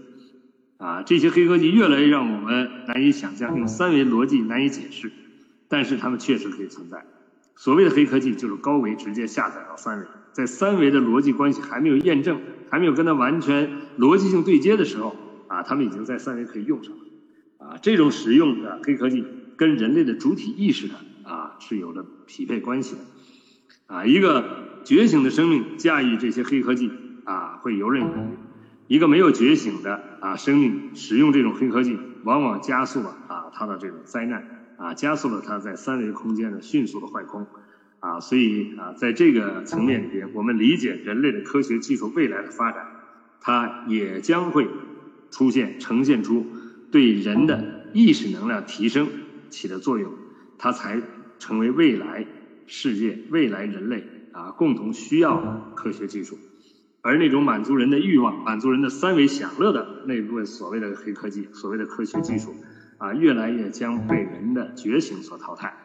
[0.78, 5.12] 啊，这些黑科技越来越让我们难以想象，用三维逻辑难以解释，
[5.68, 7.06] 但是它们确实可以存在。
[7.56, 15.16] 所谓的黑科技，就是高维直接下载到三维，在三维的逻辑关系还没有验证，还没有跟它完全逻辑性对接的时候，
[15.48, 17.00] 啊，他们已经在三维可以用上了。
[17.60, 19.24] 啊，这种使用的黑科技
[19.56, 23.02] 跟人类的主体意识的啊是有着匹配关系的。
[23.86, 26.90] 啊，一个觉醒的生命驾驭这些黑科技。
[27.26, 28.38] 啊，会游刃有余。
[28.88, 34.46] 一个没有觉醒的啊生命使用这种黑科技往往加速了啊它的这种灾难
[34.78, 37.48] 啊，加速了它在三维空间的迅速的坏空
[38.00, 42.86] 啊，所以啊，在这个层面里边，我们理解人类的科学技术未来的发展，
[43.40, 44.68] 它也将会
[45.32, 46.46] 出现呈现出
[46.92, 49.08] 对人的意识能量提升
[49.50, 50.12] 起的作用，
[50.58, 51.02] 它才
[51.40, 52.26] 成为未来
[52.68, 56.38] 世界、未来人类啊共同需要的科学技术。
[57.04, 62.56] 而那种满足人的欲望、满足人的三维享乐的那部分所谓的黑科技、所谓的科学技术，
[62.98, 65.76] 啊，越来越将被人的觉醒所淘汰，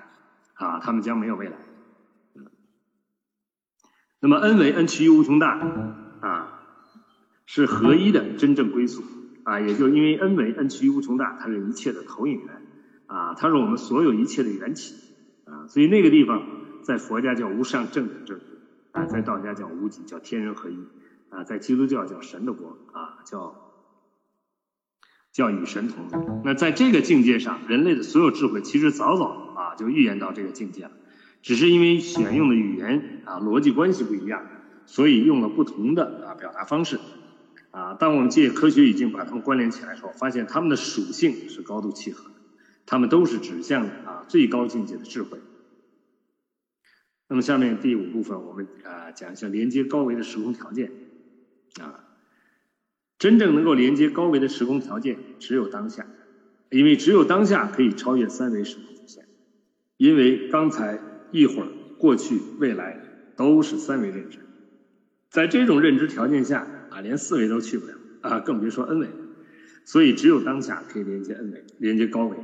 [0.55, 1.57] 啊，他们将没有未来。
[4.21, 5.59] 那么 n 为 n 趋于无穷大，
[6.21, 6.61] 啊，
[7.47, 9.03] 是合一的真正归宿，
[9.43, 12.63] 啊，也就因为 n 为 n 趋于无穷大，它是一切的投影源，
[13.07, 14.95] 啊，它是我们所有一切的缘起，
[15.47, 16.47] 啊，所以那个地方
[16.85, 18.41] 在佛家叫无上正等正，
[18.93, 20.79] 啊，在道家叫无极，叫天人合一。
[21.31, 23.73] 啊，在基督教叫神的国啊，叫
[25.33, 26.19] 叫与神同在。
[26.45, 30.93] 那在这个境界上，人类的所有智慧其实早早啊就预言到这个境界了，
[31.43, 34.47] 只是因为选用的语言啊逻辑关系不一样，
[34.87, 36.99] 所以用了不同的啊表达方式。
[37.71, 42.35] 啊，当我们借科学语境把它们关联起来后，发现它们的属性是高度契合的，
[42.87, 45.39] 它们都是指向啊最高境界的智慧。
[47.29, 50.91] 那么下面第五部分，我们啊讲一下连接高维的时空条件。
[51.81, 52.05] 啊，
[53.19, 56.07] 真正能够连接高维的时空条件，只有当下，
[56.71, 59.25] 因为只有当下可以超越三维时空局限，
[59.97, 61.01] 因为刚才
[61.31, 63.01] 一会儿过去未来
[63.37, 64.39] 都是三维认知，
[65.31, 69.09] 在这种认知条件下啊，连四维都去不了啊，更别说 n 维，
[69.85, 72.37] 所以只有当下可以连接 n 维，连接高维，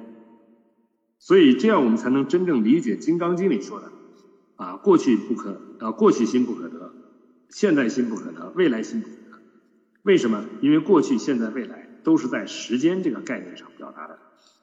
[1.18, 3.90] 所以这样我们才能真正理解《金刚经》里说的
[4.56, 6.92] 啊，过去不可啊，过去心不可得，
[7.54, 9.38] 现在心不可得，未来心不可得。
[10.02, 10.44] 为什么？
[10.60, 14.18] 因为过去、现在、未来都是在时间这个概念上表达的，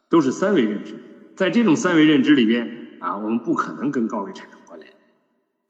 [0.10, 0.96] 都是三维认知。
[1.38, 4.92] 在这种三维认知里边啊，我们不可能跟高维产生关联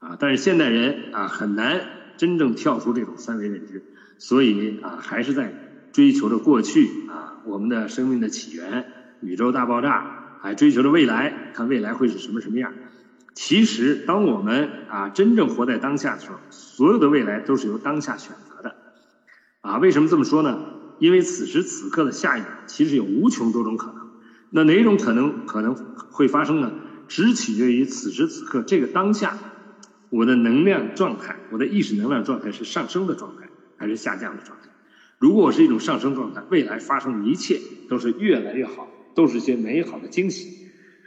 [0.00, 0.16] 啊。
[0.18, 3.84] 但是现代人啊，很难真正跳出这种三维认知，
[4.18, 5.54] 所以啊，还是在
[5.92, 8.84] 追求着过去啊，我们的生命的起源、
[9.20, 12.74] 宇宙大爆炸，还追求着未来，看未来会是什么什么样。
[13.34, 18.76] 其实，当我们啊真正活在当下的时候，所有的未来都是由当下选择的。
[19.62, 20.58] 啊，为什么这么说呢？
[20.98, 24.08] 因为此时此刻的下一秒，其实有无穷多种可能。
[24.50, 25.74] 那哪种可能可能
[26.10, 26.72] 会发生呢？
[27.08, 29.36] 只取决于此时此刻这个当下，
[30.10, 34.68] 我的能量状态，我的意识能量状态是上升的状态，还是下降的状态？
[35.18, 40.61] 如果我是一种上升状态，未来发生的一切都是越来越好，都是些美好的惊喜。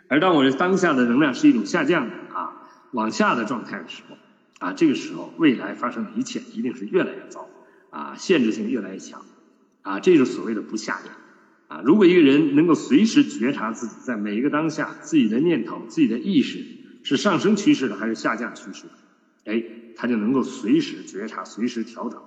[0.08, 4.15] 而当我的当下的能量是一种下降的啊，往下的状态的时候，
[4.60, 7.50] 啊，这个时候未来发生的一切一定是越来越糟。
[7.91, 9.22] 啊，限制性越来越强，
[9.82, 11.13] 啊，这就是所谓的不下念。
[11.70, 16.60] 啊，如果一个人能够随时觉察自己在每一个当下自己的念头、自己的意识
[17.04, 18.94] 是上升趋势的还是下降趋势的，
[19.46, 19.63] 哎，
[19.96, 22.22] 他就能够随时觉察、随时调整。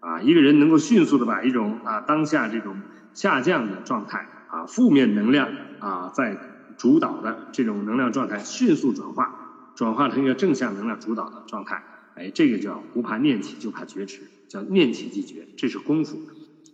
[0.00, 2.76] 啊，一个人能够迅速的把一种啊当下这种
[3.14, 6.38] 下降的状态啊负面能量啊在
[6.76, 11.84] 主导的这种能量状态迅速转化，转化成一个正向能量主导的状态，
[12.14, 14.22] 哎，这个叫不怕念起，就怕觉迟。
[14.48, 16.20] 叫念起即觉，这是功夫，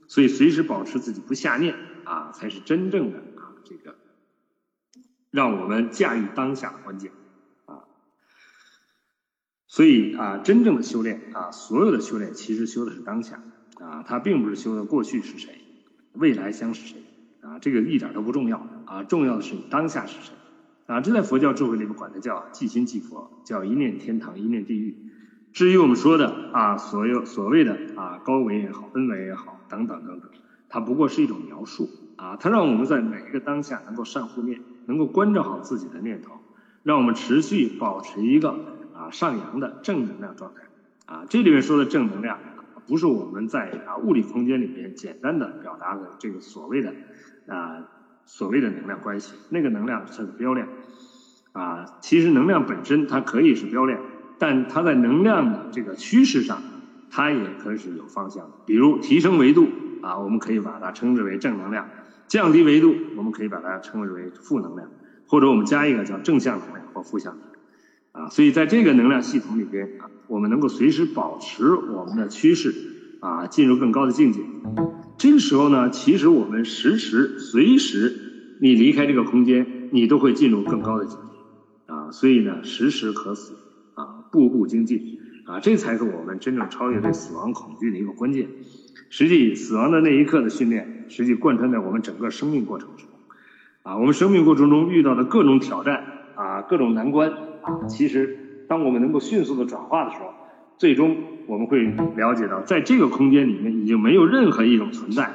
[0.06, 3.96] 所以随时保持自己不下念啊，才是真正的啊这个
[5.30, 7.12] 让我们驾驭当下的关键
[7.64, 7.84] 啊。
[9.68, 13.42] 所以啊，真正的修炼啊，所有的修炼其实修的是当下
[13.80, 15.58] 啊，它并不是修的过去是谁，
[16.12, 17.02] 未来将是谁
[17.40, 18.58] 啊，这个一点都不重要
[18.92, 20.34] 啊，重要的是你当下是谁
[20.86, 21.00] 啊。
[21.00, 24.94] 这在佛教智慧里面管它叫即心即佛，叫一念天堂，一念地狱。
[25.54, 30.28] 至于我们说的啊，所有所谓的啊高维也好，恩维也好，等等等等，
[30.68, 36.32] 它不过是一种描述啊，它让我们在每一个当下能够善护念，能够关照好自己的念头，
[36.82, 38.50] 让我们持续保持一个
[38.94, 40.60] 啊上扬的正能量状态
[41.06, 41.24] 啊。
[41.30, 42.38] 这里面说的正能量，
[42.86, 46.92] 不是我们在啊物理空间里面简单的表达的这个所谓的
[47.46, 47.88] 啊
[48.26, 50.68] 所谓的能量关系，那个能量是标量
[51.52, 54.00] 啊，其实能量本身它可以是标量。
[54.38, 56.60] 但它在能量的这个趋势上，
[57.08, 58.50] 它也可以是有方向的。
[58.66, 59.68] 比如提升维度
[60.02, 61.84] 啊，我们可以把它称之为正能量；
[62.26, 64.88] 降低维度，我们可以把它称之为负能量，
[65.28, 68.30] 或者我们加一个叫正向能量或负向能量啊。
[68.30, 72.74] 所以在这个能量系统里边啊，我们能够随时保持我们的趋势
[73.20, 74.40] 啊，进入更高的境界。
[75.18, 82.10] 这个时候呢，其实我们时时随时你离开这个空间，你都会进入更高的境界啊。
[82.10, 83.54] 所以呢，时时可死
[83.94, 84.24] 啊。
[84.32, 88.48] 步步精进，啊，这才是我们真正超越对死亡恐惧的一个关键。
[89.10, 93.06] 实际死亡的那一刻的训练，实际贯穿在我们整个生命过程中。
[93.82, 96.02] 啊，我们生命过程中遇到的各种挑战
[96.34, 100.32] 啊，各种难关啊，其实当我们能够迅速的转化的时候，
[100.78, 101.14] 最终
[101.46, 101.84] 我们会
[102.16, 105.30] 了解到，在这个空间里面已经没有任何一种存在，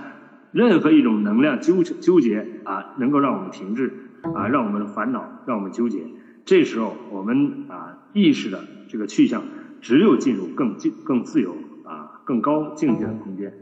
[0.52, 3.94] 任何一种能量纠纠结啊，能够让我们停滞
[4.34, 6.00] 啊，让我们烦恼，让我们纠结。
[6.46, 9.44] 这时候我们啊意识的这个去向，
[9.82, 13.54] 只有进入更进更自由啊更高境界的空间。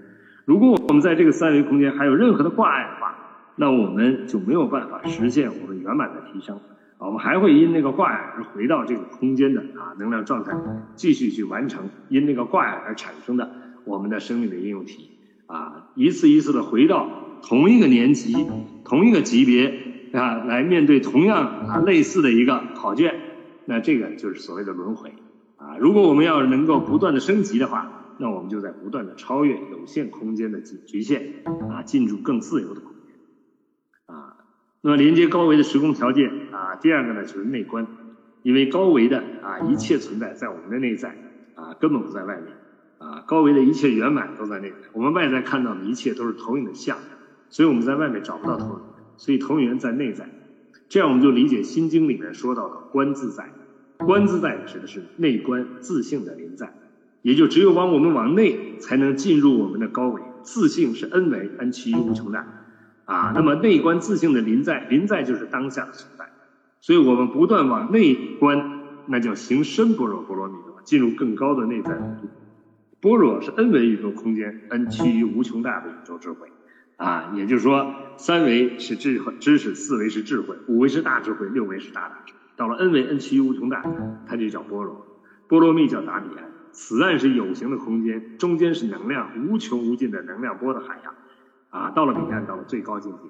[0.45, 3.15] 如果我们在这个三维空间还有任何的挂碍的话，
[3.55, 6.59] 那我们就没有办法实现我们圆满的提升，
[6.97, 10.53] 我们还会因那个挂碍而回到这个空间的啊能量状态，
[10.95, 13.51] 继续去完成因那个挂碍而产生的
[13.85, 15.11] 我们的生命的应用题
[15.45, 17.07] 啊，一次一次的回到
[17.41, 18.47] 同一个年级、
[18.83, 23.13] 同一个级别啊，来面对同样啊类似的一个考卷，
[23.65, 25.13] 那这个就是所谓的轮回
[25.57, 25.77] 啊。
[25.77, 28.01] 如果我们要是能够不断的升级的话。
[28.17, 33.13] 那我们就在不断的超越有限空间的局局限啊，进入更自由的空间
[34.05, 34.37] 啊。
[34.79, 36.31] 那么连接高维的时空条件
[36.75, 37.87] 啊，第二个呢就是内观，
[38.43, 41.15] 因为高维的啊一切存在在我们的内在
[41.55, 42.53] 啊，根本不在外面
[42.97, 43.23] 啊。
[43.25, 46.97] 高维的一切圆满都在内在，我们外在看到的一切都是投影的像，
[47.49, 48.81] 所以我们在外面找不到投影，
[49.17, 50.29] 所以投影源在内在。
[50.87, 53.49] 这样我们就理解《心经》里面说到的“观自在”，
[53.97, 56.73] 观自在指的是内观自性的临在。
[57.23, 60.21] 也就只有往我们往内，才能进入我们的高维。
[60.43, 62.45] 自性是 n 维，n 趋于无穷大，
[63.05, 66.29] 啊，那么内观自性的临在，临在就是当下的存在。
[66.85, 72.27] 所以我们不断往内观，那叫行深般若波罗蜜多，进入更高的内在度。
[73.01, 76.47] 般若是 n 维宇宙空间，n 趋于无穷大的宇宙智慧，
[76.97, 82.35] 啊，也就是说，三维是智慧知识，四维是智慧，五维是大智慧，六维是大大智。
[82.55, 83.83] 到了 n 维，n 趋于无穷大，
[84.27, 85.07] 它就叫般若，
[85.47, 86.51] 波罗蜜叫达彼岸。
[86.71, 91.15] 此岸是有形的空间，中间是能量无穷无尽的能量波的海洋，
[91.71, 93.29] 啊，到了彼岸，到了最高境界。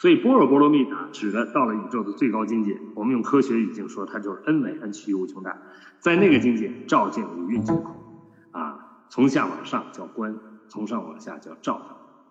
[0.00, 2.80] 所以波若波罗蜜啊，指的到了宇宙的最高境界。
[2.94, 5.58] 我们用科学语境说，它就是 n 维 n 趋于无穷大，
[5.98, 7.94] 在那个境界照见五蕴皆空，
[8.50, 10.34] 啊，从下往上叫观，
[10.68, 11.82] 从上往下叫照，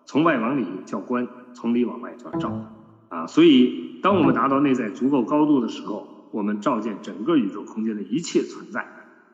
[0.04, 2.72] 从外往里叫观，从里往外叫照，
[3.08, 8.88] 啊，所以当我们达到内在足够高度的时候，我们照见整个宇宙空间的一切存在，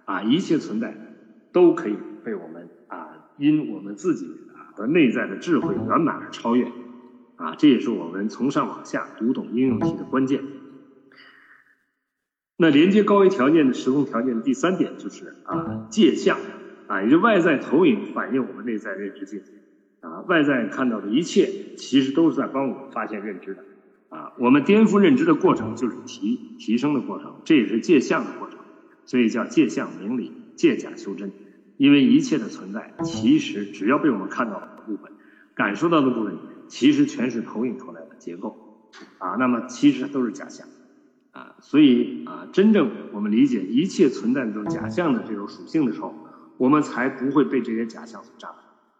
[0.05, 0.95] 啊，一切存在。
[1.53, 3.09] 都可以被我们啊，
[3.39, 6.71] 因我们自己啊的内在的智慧圆满而超越，
[7.37, 10.43] 啊，这也是我们从上往下读懂应用题的关键。
[12.57, 16.39] 那连接高维条件的时空条件的第三点就是啊，界相
[16.87, 19.53] 啊，也就外在投影反映我们内在认知境界
[20.01, 23.63] 啊，外在看到的一切其实都是在帮我们发现认知的
[24.09, 28.59] 啊，我们颠覆认知的过程就是提提升的过程，这也是界相的过程，
[29.05, 31.31] 所以叫界相明理，界假修真。
[31.77, 35.13] 因为一切的存在，其实只要被我们看到的部分、
[35.55, 36.35] 感受到的部分，
[36.69, 38.57] 其实全是投影出来的结构，
[39.19, 40.67] 啊，那么其实都是假象，
[41.33, 46.15] 啊，所以啊，真正我们理解一切存在的这种假象的这种属性的时候，
[46.59, 48.57] 我们才不会被这些假象所障碍，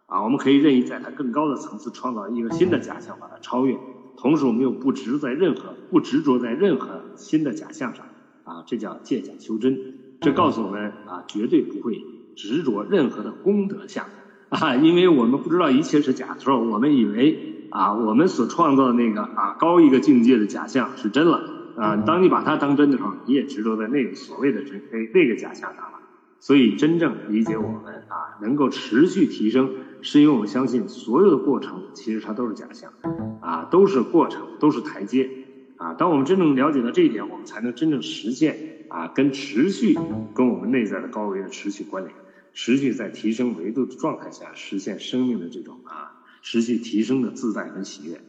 [0.07, 3.77] 啊，我们可以任意在它更高的层次创造一个新的假象，把它超越，
[4.17, 8.05] 同时我们又不执在任何不执着在任何新的假象上，
[8.43, 12.03] 啊，这叫借假修真，这告诉我们啊，绝对不会。
[12.37, 14.05] 执着任何的功德相
[14.49, 21.41] 啊，因为我们不知道一切是假的时候，我们以为啊，我们所创造的那个啊高一个境界的假象是真了
[21.75, 21.97] 啊。
[22.05, 25.99] 当你把它当真的时候，你也执着在那个所谓的真那那个假象上了。
[26.39, 32.93] 所以真正理解我们啊，能够持续提升，是因为我们相信所有的过程其实它都是假象
[33.41, 35.29] 啊，都是过程，都是台阶
[35.77, 35.95] 啊。
[35.95, 39.97] 当我们真正了解到这一点，我们才能真正实现啊，跟持续
[40.35, 42.15] 跟我们内在的高维的持续关联。
[42.53, 46.16] 持续在提升维度的状态下，实现生命的这种啊
[46.49, 48.21] 持续提升的自在和喜悦。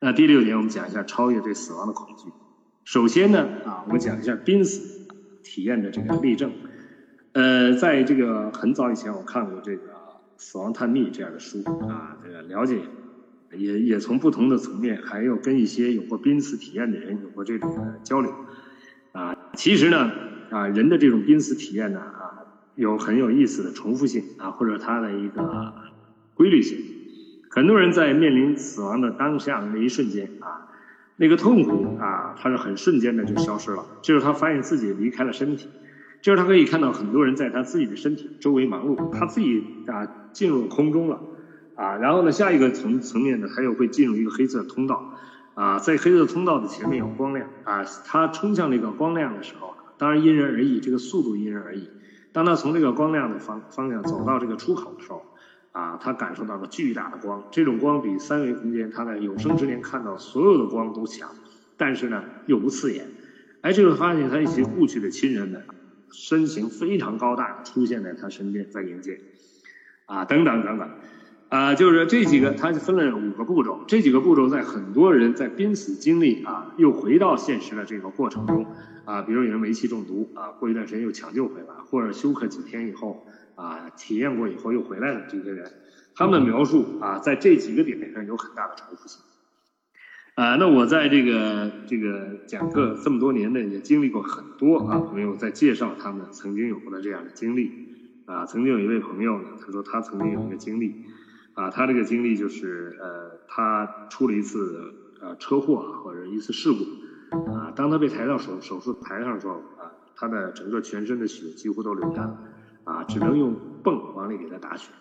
[0.00, 2.32] 那第六点，我们讲一下超越对死亡的恐惧。
[2.86, 5.06] 首先呢，啊，我们讲一下濒死
[5.42, 6.52] 体验的这个例证。
[7.32, 9.88] 呃，在这个很早以前，我看过这个
[10.38, 12.78] 《死亡探秘》这样的书啊，这个了解
[13.52, 18.34] 也也从不同的层面，还有跟一些有过濒死体验的人有过这种的交流
[19.12, 19.36] 啊。
[19.52, 20.10] 其实呢，
[20.50, 22.40] 啊，人的这种濒死体验呢，啊。
[22.76, 25.72] 有很有意思的重复性啊，或者它的一个
[26.34, 26.78] 规律性。
[27.50, 30.68] 很多人在面临死亡的当下那一瞬间啊，
[31.16, 33.86] 那个痛苦啊，它是很瞬间的就消失了。
[34.02, 35.68] 就是他发现自己离开了身体，
[36.20, 41.20] 就是他可以看到很多人在他自己的身体周围忙碌，他自己啊进入了空中了
[41.76, 41.96] 啊。
[41.96, 45.14] 然后呢，下一个层层面呢，他又会进入一个黑色通道
[45.54, 49.74] 啊，在黑色通道的前面有光亮啊，他冲向那个光亮的时候。
[49.96, 51.88] 当然因人而异，这个速度因人而异。
[52.32, 55.22] 当他从这个光亮的方方向走到这个出口的时候，
[55.74, 61.28] 啊，他感受到了巨大的光，这种光比三维空间他在有生之年看到所有的光都强，
[61.76, 63.08] 但是呢又不刺眼。
[63.60, 65.64] 哎，这个发现他一些故去的亲人们，
[66.12, 69.18] 身形非常高大，出现在他身边，在迎接，
[70.06, 70.88] 啊，等等等等。
[71.48, 73.84] 啊，就是这几个，它分了五个步骤。
[73.86, 78.66] 这几个步骤在很多人在濒死经历啊，又回到现实的这个过程中
[79.04, 85.70] 啊，比如有人煤气中毒啊，过一段时间又抢救回来，或者休克几天以后啊，体验过以后又回来的这些人，
[86.14, 89.20] 他们的描述啊，在这几个点上有很大的重复性。
[90.34, 97.70] 啊，那我在这个这个讲课这么多年呢，也经历过很多啊朋友在介绍他们曾经有过的这样的经历
[98.26, 101.04] 啊，曾经有一位朋友呢，他说他曾经有一个经历。
[101.54, 112.36] 啊，他这个经历就是，呃，他出了一次呃车祸啊或者一次事故，啊，当他被抬到手手术台上的时候，啊，他的整个全身的血几乎都流干了，
[112.84, 114.92] 啊，只能用泵往里给他打血，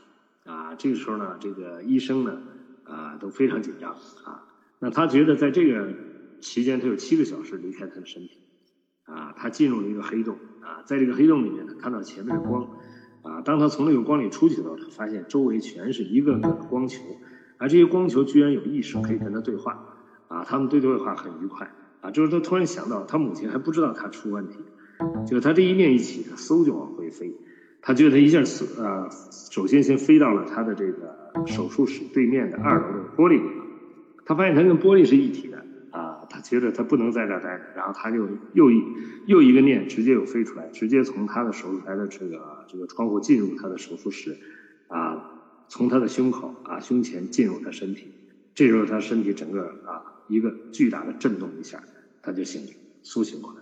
[0.46, 2.42] 啊，这个时候呢，这个医生呢，
[2.84, 3.92] 啊，都非常紧张，
[4.24, 4.44] 啊，
[4.80, 5.94] 那他觉得在这个
[6.42, 8.40] 期间，他有七个小时离开他的身体，
[9.06, 12.68] 啊，他进入了一个黑洞，啊，在这个黑洞里面呢，看到前面的光。
[13.22, 17.02] 啊，当他从那个光里出去的时候，他发现周围全是一个个的光球，
[17.58, 19.96] 而这些光球居然有意识，可以跟他对话。
[20.28, 21.74] 啊，他们对对话很愉快。
[22.02, 24.58] 啊，就是他突然想到，他母亲还不知道他出问题，
[25.26, 27.34] 就是他这一念一起，他嗖就往回飞。
[27.84, 33.44] 他觉得他一下死，呃，首先先飞到了他的这个手术室对面的二楼的玻璃里，
[34.26, 35.64] 他发现他跟玻璃是一体的。
[35.92, 38.84] 啊他觉得他不能在这儿待着，然后他就又一
[39.28, 44.36] 又一个念直接又飞出来，直接从他的手术台的这个这个窗户进入他的手术室，
[44.88, 48.08] 啊，从他的胸口啊胸前进入他身体，
[48.56, 51.84] 这时候他身体整个啊一个巨大的震动一下，
[52.24, 52.70] 他就醒了，
[53.04, 53.60] 苏醒过来，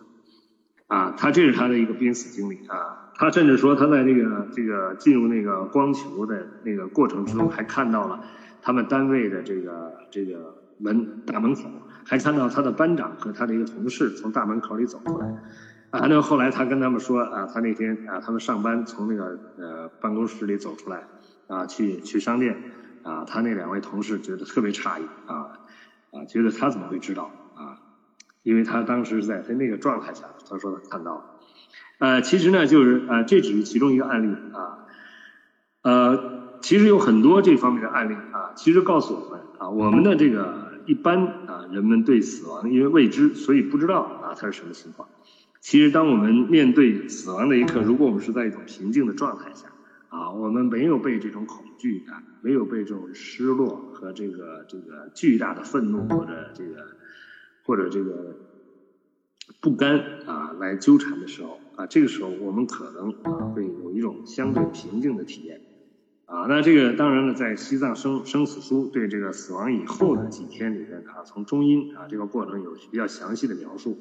[0.92, 8.20] 啊，他这是他的一个濒死经历啊，他甚至说他在这个这个进入那个光球的那个过程之中，还看到了
[8.62, 11.62] 他们单位的这个这个门大门口。
[12.04, 15.28] 还看到他的班长和他的一个同事从大门口里走出来，
[15.92, 21.04] 啊，那后来他跟他们说啊，他那天啊，他们上班从那个呃办公室里走出来，
[21.46, 22.58] 啊，去去商店，
[23.04, 25.60] 啊，他那两位同事觉得特别诧异，啊，
[26.12, 27.30] 啊，觉得他怎么会知道？
[28.44, 31.26] 因为他当时在他那个状态下，他说他看到了，
[32.00, 34.86] 呃，其实呢，就是呃，这只是其中一个案例啊，
[35.84, 40.70] 呃，其实有很多这方面的案例啊，其实告诉我们啊，我们的这个。
[40.88, 45.08] 一般啊，人们对死亡因为未知，所以不知道啊它是什么情况。
[45.60, 49.68] 其实，当我们面对死亡那一刻，如果我们是在一种平静的状态下
[50.10, 56.88] 啊，我们没有被这种恐惧感，没有被这种失落和这个这个巨大的愤怒或者这个
[57.64, 58.36] 或者这个
[59.60, 65.62] 不甘啊来纠缠的时候啊，这个时候我们可能啊会有一种相对平静的体验。
[66.26, 73.98] 啊，那这个当然了，在《西藏生生死书》对这个死亡以后的几天里边啊，从中阴啊这个过程有比较详细的描述，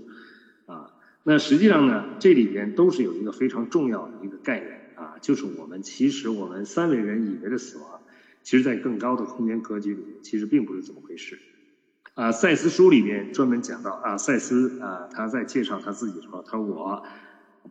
[0.67, 0.93] 啊，
[1.25, 8.01] 那实际上呢，这里边都是有一个非常重要的一个概念啊，就是我们其实我们三维人以为的死亡，
[8.45, 11.37] 其实在更高的空间格局里，其实并不是这么回事，
[12.15, 17.03] 啊，赛斯书里面专门讲到啊，赛斯啊他在介绍他自己的时候，他说我。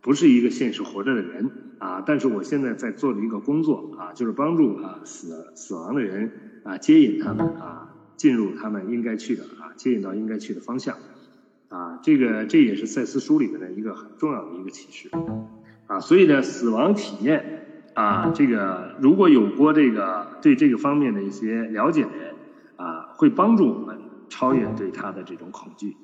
[0.02, 6.30] 不是一个现实活着的人啊，但是我现在在做的一个工作啊，就是帮助啊死死亡的人
[6.62, 10.96] 啊接引他们啊进入他们应该去的啊接引到应该去的方向
[11.68, 15.10] 啊，这个这也是赛斯书里面的一个很重要的一个启示
[15.88, 22.34] 啊，所以呢，死亡体验啊，这个如果有过这个对这个方面的一些了解的人
[22.76, 23.98] 啊，会帮助我们
[24.30, 25.94] 超越对他的这种恐惧。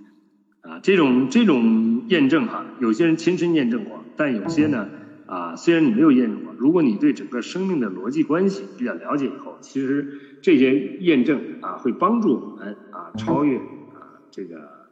[0.61, 4.89] 啊，这种这种验证哈，有些人亲身验证过，但有些呢，
[5.27, 14.89] 啊，虽然你没有验证过，如果你对整个生命的逻辑关系比较了解以后，其实这些验证啊，会帮助我们啊超越啊这个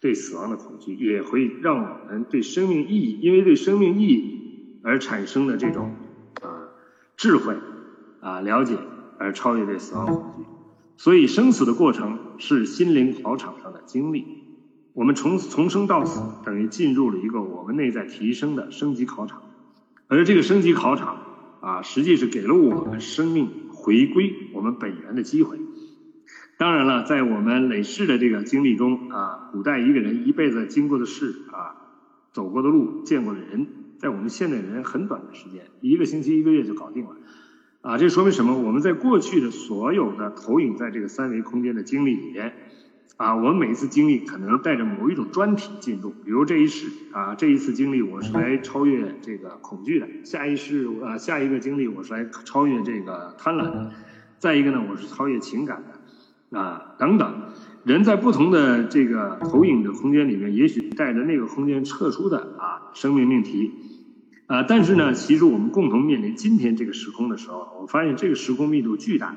[0.00, 5.94] 对死亡的恐惧，也会让我们对生命意义，因为对生命意义而产生的这种
[6.42, 6.74] 啊
[7.16, 7.54] 智慧
[8.20, 8.76] 啊了解
[9.20, 10.42] 而超越对死亡恐惧，
[10.96, 14.24] 所以生死的过程是心灵考场上的经历。
[14.92, 19.42] 我们从从生到死，等于进入了一个我们内在提升的升级考场，
[20.06, 21.18] 而这个升级考场
[21.60, 25.58] 啊，实际是给了我们生命回归我们本源的机会。
[26.56, 31.74] 当然了，在我们累世的这个经历中啊，古代一个人一辈子经过的事啊，
[32.32, 33.66] 走过的路，见过的人，
[33.98, 37.16] 在我们现代人很短的时间，一个星期、一个月就搞定了。
[37.84, 38.56] 啊，这说明什么？
[38.56, 42.54] 我们在过去的所有的投影在这个三维空间的经历里边。
[43.18, 53.90] 啊，我们每一次经历可能带着某一种专题进入，比如这一世啊，这一次经历我是来超越这个恐惧的，下一世啊，下一个经历我是来超越这个贪婪的，
[54.38, 55.84] 再一个呢，我是超越情感
[56.50, 57.34] 的啊等等。
[57.84, 63.70] 人在不同的这个投影的空间里面，也许带着那个空间特殊的啊生命命题
[64.46, 69.34] 啊，但是呢，其实我们共同面临今天这个时空的时候，我发现这个时空密度巨大。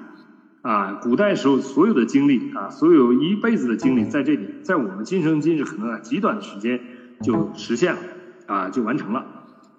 [0.63, 6.81] 啊，古代时候所有的经历啊，所有一辈子的经历，在这里，在我们今生今世，可能啊极短的时间
[7.21, 8.01] 就实现了，
[8.47, 9.25] 啊，就完成了。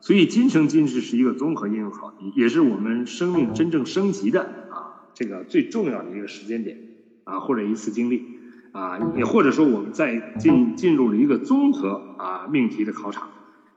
[0.00, 6.78] 所以今生今世是一个综合应用考题，也是我们生命真正升级的啊这个最重要的一个时间点
[7.24, 8.24] 啊，或者一次经历
[8.72, 13.28] 啊，也或者说我们在进进入了一个综合啊命题的考场，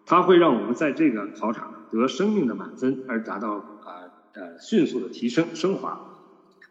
[0.06, 6.08] 它会让我们在这个考场得生命的满分，而达到啊呃迅速的提升升华。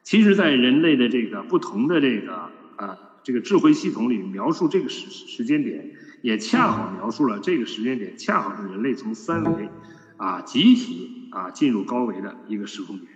[0.02, 9.68] 其实，在人类的这个不同的这个啊这个智慧系统里，描述这个时时间点，也恰好描述了这个时间点，恰好是人类从三维
[10.16, 13.12] 啊集体啊进入高维的一个时空点。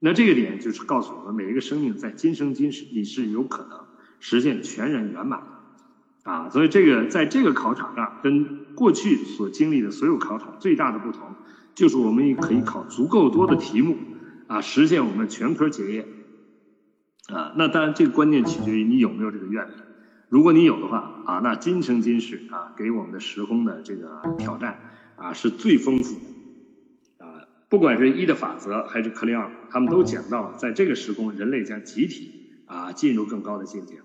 [0.00, 3.80] 那这个点就是告诉我们，每一个生命在今生今世你是有可能
[4.18, 5.57] 实现全然圆满的
[6.28, 6.48] 啊。
[6.50, 11.34] 所以，这个在这个考场上，跟过去所经历的所有考场最大的不同，
[11.74, 13.96] 就是我们可以考足够多的题目。
[14.48, 16.08] 啊，实现我们全科结业，
[17.28, 19.72] 啊，那当然这个关键取决于你有没有这个愿力。
[20.30, 24.78] 如果你有的话，啊，那今生今世啊，给我们的时空的这个挑战
[25.16, 27.26] 啊，是最丰富的。
[27.26, 34.04] 啊，不管是一的法则还是克里奥，他们都讲到，在这个时空，人类将集体啊进入更高的境界了。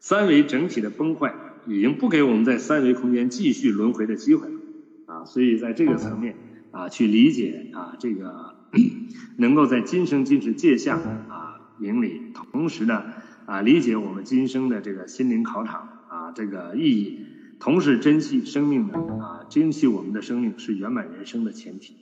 [0.00, 1.32] 三维整体的崩坏
[1.66, 4.60] 已经不给我们在三维空间继续轮回的机会了。
[5.06, 6.36] 啊，所以在这个层面
[6.70, 8.54] 啊，去理解啊这个。
[9.38, 13.04] 能够在今生今世界相啊明理，同时呢
[13.46, 17.20] 啊理解我们今生的这个心灵考场啊这个意义，
[17.60, 21.94] 同时珍惜生命的啊珍惜我们的生命是圆满人生的前提。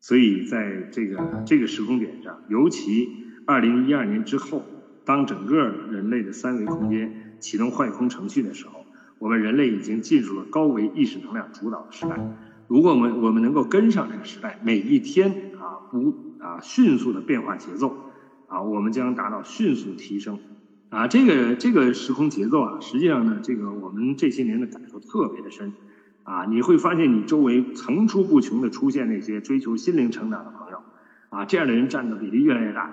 [0.00, 3.08] 所以在这个这个时空点上，尤其
[3.44, 4.64] 二零一二年之后，
[5.04, 8.75] 当整个人类的三维空间启动坏空程序的时候，
[9.18, 12.18] 我们人类已经进入了高维意识能量主导的时代。
[12.68, 17.96] 如果我们我们能够跟上这个时代，每一天啊不啊迅速的变化节奏
[18.48, 20.38] 啊，我们将达到迅速提升
[20.90, 21.06] 啊。
[21.06, 25.72] 这个这个时空节奏啊，实际上呢，这个我们这些年的感受特别的深
[26.24, 26.44] 啊。
[26.46, 30.82] 你会发现，你周围层出不穷的出现那些追求心灵成长的朋友
[31.30, 32.90] 啊，这样的人占的比例越来越大。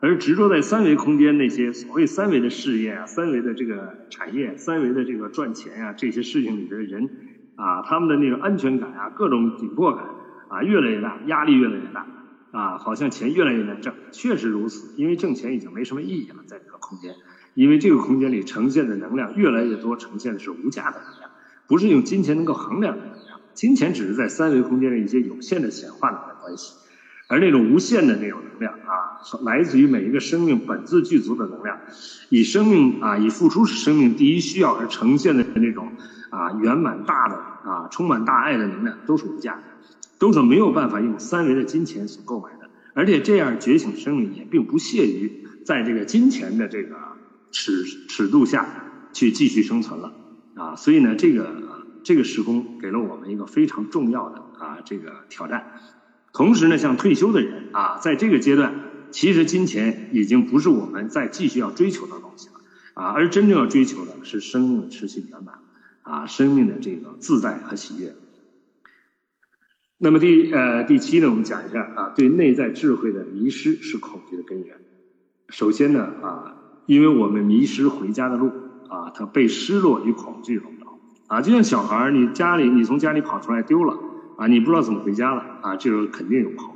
[0.00, 7.08] 而执着在三维空间那些所谓三维的事业啊、三维的这个产业、三维的这个赚钱啊这些事情里的人。
[7.56, 10.04] 啊，他们的那个安全感啊，各种紧迫感
[10.50, 12.06] 啊，越来越大，压力越来越大
[12.50, 17.14] 啊，好像钱越来越难挣，确实如此，因为挣钱已经没什么意义了，在这个空间，
[17.54, 21.30] 因为这个空间里呈现的能量越来越多，呈现的是无价的能量，
[21.66, 26.74] 不是用金钱能够衡量的能量，金钱只是在三维空间的一些有限的显化的关系，
[27.26, 29.05] 而那种无限的那种能量啊，
[29.42, 31.78] 来自于每一个生命本自具足的能量，
[32.28, 35.92] 以生命啊，以付出是生命第一需要而呈现的那种。
[36.28, 39.62] 啊，圆满大的啊，充满大爱的能量都是无价的，
[40.18, 42.68] 都是没有办法用三维的金钱所购买的。
[42.94, 46.96] 而且这样觉醒生命也并不屑于在这个金钱的这个
[47.52, 48.66] 尺尺度下
[49.14, 50.12] 去继续生存了
[50.56, 50.76] 啊。
[50.76, 55.64] 所以呢，这个这个时空给了我们一个非常重要的啊这个挑战。
[56.34, 58.74] 同时呢，像退休的人啊，在这个阶段，
[59.10, 62.54] 其实金钱已经不是我们再继续要追求的东西了
[62.94, 65.56] 啊，而真正要追求的是生命的持续圆满。
[66.02, 68.14] 啊，生命的这个自在和喜悦。
[69.98, 74.76] 那么第呃第七呢，我们讲一下啊，对内在智慧的迷失是恐惧的根源。
[75.48, 76.54] 首先呢啊，
[76.86, 78.52] 因为我们迷失回家的路
[78.88, 80.96] 啊，它被失落与恐惧笼罩
[81.26, 83.98] 啊，就像小孩儿，你家里你从家里跑出来丢了
[84.36, 86.75] 啊，你不知道怎么回家了啊，这个肯定有恐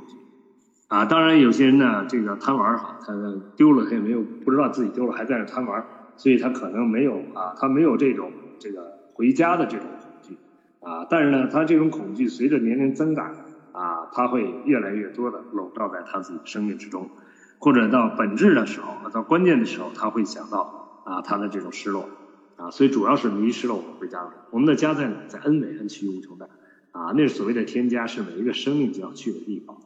[0.91, 1.05] 啊。
[1.05, 3.13] 当然有些人呢，这个贪玩哈，他
[3.55, 5.83] 丢了他也没有不知道自己丢了，还在那贪玩，
[6.17, 8.99] 所以他可能没有啊，他没有这种这个。
[9.13, 10.37] 回家的这种恐惧
[10.79, 13.35] 啊，但是呢，他这种恐惧随着年龄增长
[13.71, 17.07] 啊，他会越来越多的笼罩在他自己生命之中，
[17.59, 22.09] 或者到本质的时候，到关键的时候，他会想到啊，他的这种失落
[22.55, 24.29] 啊，所以主要是迷失了我们回家路。
[24.49, 25.15] 我们的家在哪？
[25.27, 26.47] 在 N 维 N 区无穷大
[26.93, 29.77] 啊，那是所谓的天家，是每一个生命就要去的地方。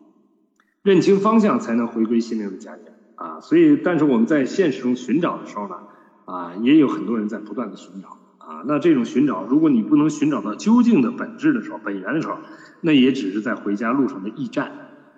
[0.85, 3.41] 认清方向，才能回归心灵的家园啊。
[3.41, 5.77] 所以，但是我们在现实中寻找的时候呢，
[6.25, 8.09] 啊，也有很多人在不断的寻找。
[8.37, 12.37] 啊，那这种寻找，如果你不能寻找到究竟的本质的时候，本源的时候，
[12.81, 14.71] 那也只是在回家路上的驿站。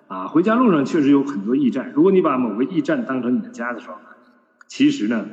[0.07, 1.91] 啊，回家路上确实有很多驿站。
[1.93, 3.95] 如果你把某个驿站当成你的家的时候，
[4.69, 5.25] 其实呢，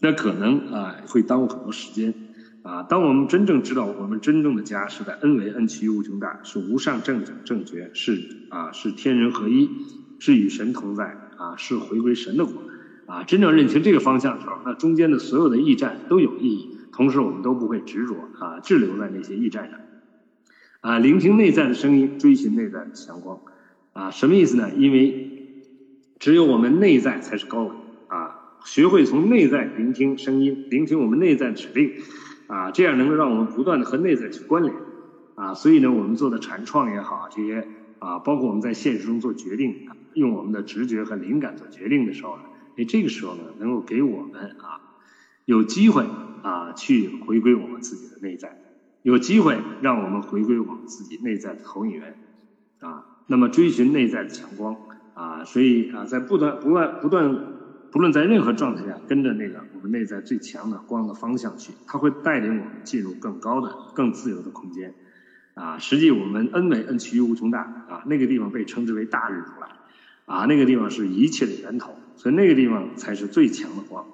[0.00, 2.14] 那可能啊会耽误很多时间。
[2.62, 9.68] 啊，当我们真正知道我们真正的家是在 N 为 N 趋于无穷大，是无上正等正觉，是啊是天人合一，
[10.20, 12.62] 是与神同在啊，是回归神的国。
[13.06, 19.80] 啊，真正认清这个方向的时候，那中间的所有的驿站都有意义，同时我们都不会执着啊滞留在那些驿站上。
[20.82, 23.40] 啊，聆听内在的声音，追寻内在的强光。
[23.92, 24.70] 啊，什么意思呢？
[24.76, 25.66] 因为
[26.20, 27.70] 只有我们内在才是高维
[28.06, 31.90] 啊，学会从内在聆听声音，聆听我们内在指令。
[32.46, 34.74] 啊，这样能够让我们不断的和内在去关联，
[35.34, 37.66] 啊，所以呢，我们做的禅创也好，这些
[37.98, 42.42] 啊，包括我们在现实中做决定，用我们的直觉和灵感做决定的时候呢，
[42.76, 44.80] 哎，这个时候呢，能够给我们啊，
[45.46, 46.04] 有机会
[46.42, 48.60] 啊，去回归我们自己的内在，
[49.02, 52.18] 有机会让我们回归我们自己内在的投影源，
[52.80, 54.76] 啊，那么追寻内在的强光，
[55.14, 57.61] 啊，所以啊，在不断不断不断。
[57.92, 64.94] 不论在任何状态下，跟着那个我们内在最强的光的方向去，它会带领我们进入更高的、更自由的空间。
[65.52, 69.68] 啊，实际我们 N 为 N 趋于无穷大啊，那个地方被称之为大日如来，
[70.24, 74.06] 啊，那个地方是一切的源头，所以那个地方才是最强的光。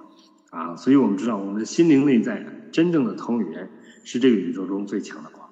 [0.50, 3.70] 啊，所以我们知道，我们的心灵内在真正的通语言
[4.02, 5.48] 是这个宇宙中最强的光。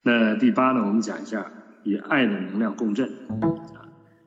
[0.00, 1.52] 那第八呢，我们讲一下
[1.84, 3.10] 与爱的能量共振。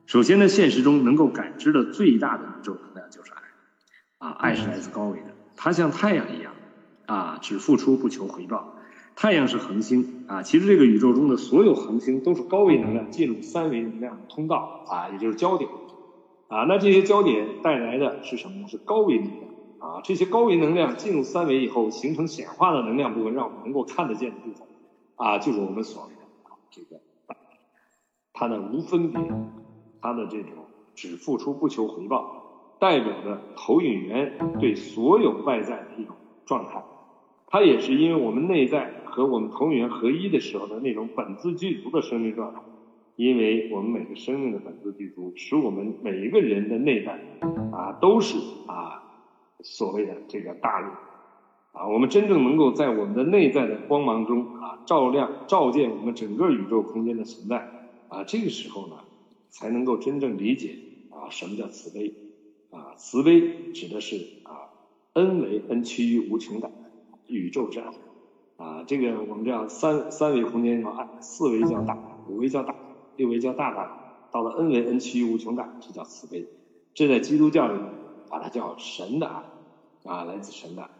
[0.06, 6.52] 首先呢，现实中能够感知的最大的宇宙能量就是爱，啊，爱是来自高维的，它像太阳一样，
[7.06, 8.72] 啊，只付出不求回报。
[9.16, 15.68] 太阳是恒星，啊，其实这个宇宙中的所有恒星都是高维能量进入三维能量的通道，啊，也就是焦点，
[16.46, 18.68] 啊，那这些焦点带来的是什么呢？
[18.68, 19.50] 是高维能量，
[19.80, 24.68] 啊，这些高维能量进入三维以后，形成显化的能量部分，让我们能够看得见的部分，
[25.16, 26.20] 啊，就是我们所谓的
[26.70, 27.00] 这个
[28.32, 29.20] 它的无分别。
[30.06, 30.52] 它的这种
[30.94, 36.80] 只付出不求回报，代表着投影源对所有外在的一种状态。
[37.48, 42.60] 它也是因为我们内在和我们投影源合一的时候的那种本自具足的生命状态。
[43.16, 47.18] 因为我们每个生命的本自具足，使我们每一个人的内在
[47.72, 48.38] 啊都是
[48.68, 49.02] 啊
[49.62, 50.84] 所谓的这个大日
[51.72, 57.56] 啊，我们真正能够在我们的内在的光芒中啊照亮照见我们整个宇宙空间的存在
[58.08, 58.94] 啊，这个时候呢。
[59.58, 60.76] 才能够真正理解
[61.10, 62.12] 啊，什么叫慈悲
[62.68, 62.94] 啊？
[62.98, 64.68] 慈悲指的是啊
[65.14, 66.70] 恩为恩趋于无穷大
[67.26, 67.90] 宇宙之爱
[68.58, 68.84] 啊。
[68.86, 71.96] 这个我们叫三三维空间叫爱，四维叫大，
[72.28, 72.74] 五维叫大，
[73.16, 76.46] 六维叫大大，到了 n 为 n 趋于无穷大，这叫慈悲。
[76.92, 77.80] 这在基督教里
[78.28, 79.42] 把它叫神的爱
[80.04, 80.90] 啊，来自神的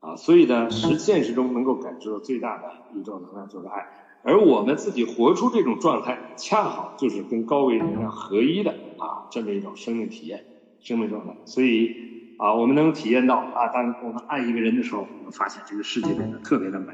[0.00, 0.16] 啊。
[0.16, 3.86] 所以呢，实现实中能够感知到最大的宇宙能量就是爱。
[4.24, 10.44] 而我们自己活出这种状态，恰好就是跟高维能量合一的啊，这么一种生命体验、
[10.80, 11.36] 生命状态。
[11.44, 16.92] 所以啊，我们能体验到啊，当我们爱一个人的时候，我们发现这个世界变得特别的美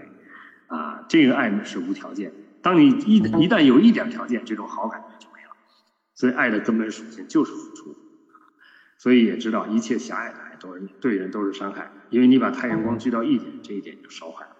[0.68, 1.04] 啊。
[1.08, 5.50] 这个爱呢是无条件，当你一一旦有一点条件，这种好感觉就没了。
[6.14, 7.94] 所以爱的根本属性就是付出。
[8.96, 14.56] 所以也知道一切狭隘的爱都是对人都是伤害，因为你把太阳光聚到一点，这一点就烧坏了。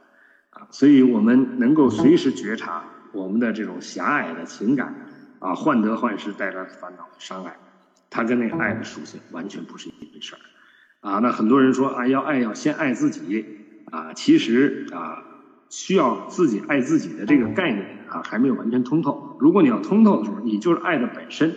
[0.70, 4.94] 所以我们能够随时觉察我们的这种狭隘的情感，
[5.38, 7.56] 啊，患得患失带来的烦恼和伤害，
[8.10, 10.38] 它跟那个爱的属性完全不是一回事儿，
[11.00, 13.46] 啊，那很多人说啊，要爱要先爱自己，
[13.90, 15.22] 啊，其实啊，
[15.70, 19.36] 需要自己爱自己的这个概念啊，还没有完全通透。
[19.40, 21.54] 如果你要通透的时候，你就是爱的本身，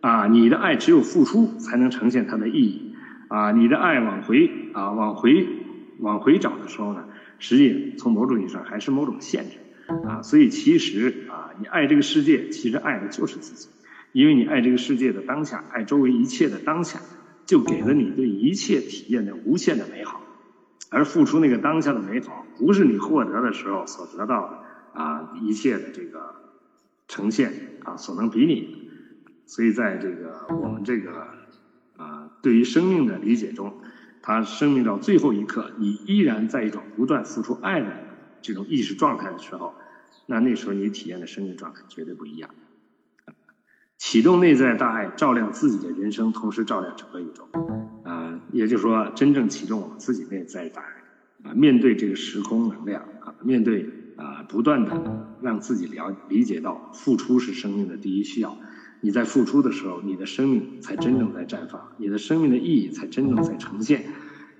[0.00, 2.94] 啊，你的爱只有付出才能呈现它的意义，
[3.28, 5.46] 啊，你的爱往回啊，往回
[6.00, 7.04] 往回找的时候呢？
[7.38, 9.56] 实际从某种意义上还是某种限制，
[10.06, 13.68] 啊，所以其实啊，你爱这个世界，其实爱的就是自己，
[14.12, 17.00] 因为你爱这个世界的当下，爱周围一切的当下，
[17.46, 20.20] 就给了你对一切体验的无限的美好，
[20.90, 26.34] 而付出那个当下的美好，不是你获得的时候所得到的啊一切的这个
[27.06, 27.52] 呈现
[27.84, 28.68] 啊所能比拟的，
[29.46, 31.28] 所以在这个我们这个
[31.96, 33.74] 啊对于生命的理解中。
[34.28, 37.86] 他生命到最后一刻，你依然在一种不断付出爱的
[38.42, 39.72] 这种意识状态的时候，
[40.26, 42.50] 那那时候你体验的生命状态绝对不一样。
[43.96, 47.48] 启动内在大爱，照亮自己的人生，同时照亮整个宇宙。
[48.04, 58.58] 啊，也就是说，真正启动我们自己内在大爱，啊，面对这个时空能量，啊，面对啊，不断的让自己了理解到，付出是生命的第一需要。
[59.00, 64.04] 你在付出的时候，你的生命才真正在绽放，你的生命的意义才真正在呈现。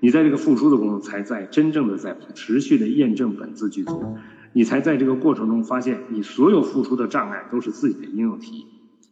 [0.01, 4.17] 你在这个付出的过程中，才在真正的在持续的验证本自具足。
[4.53, 8.67] 你才在这个过程中发现，你所有付出的障碍都是自己的应用题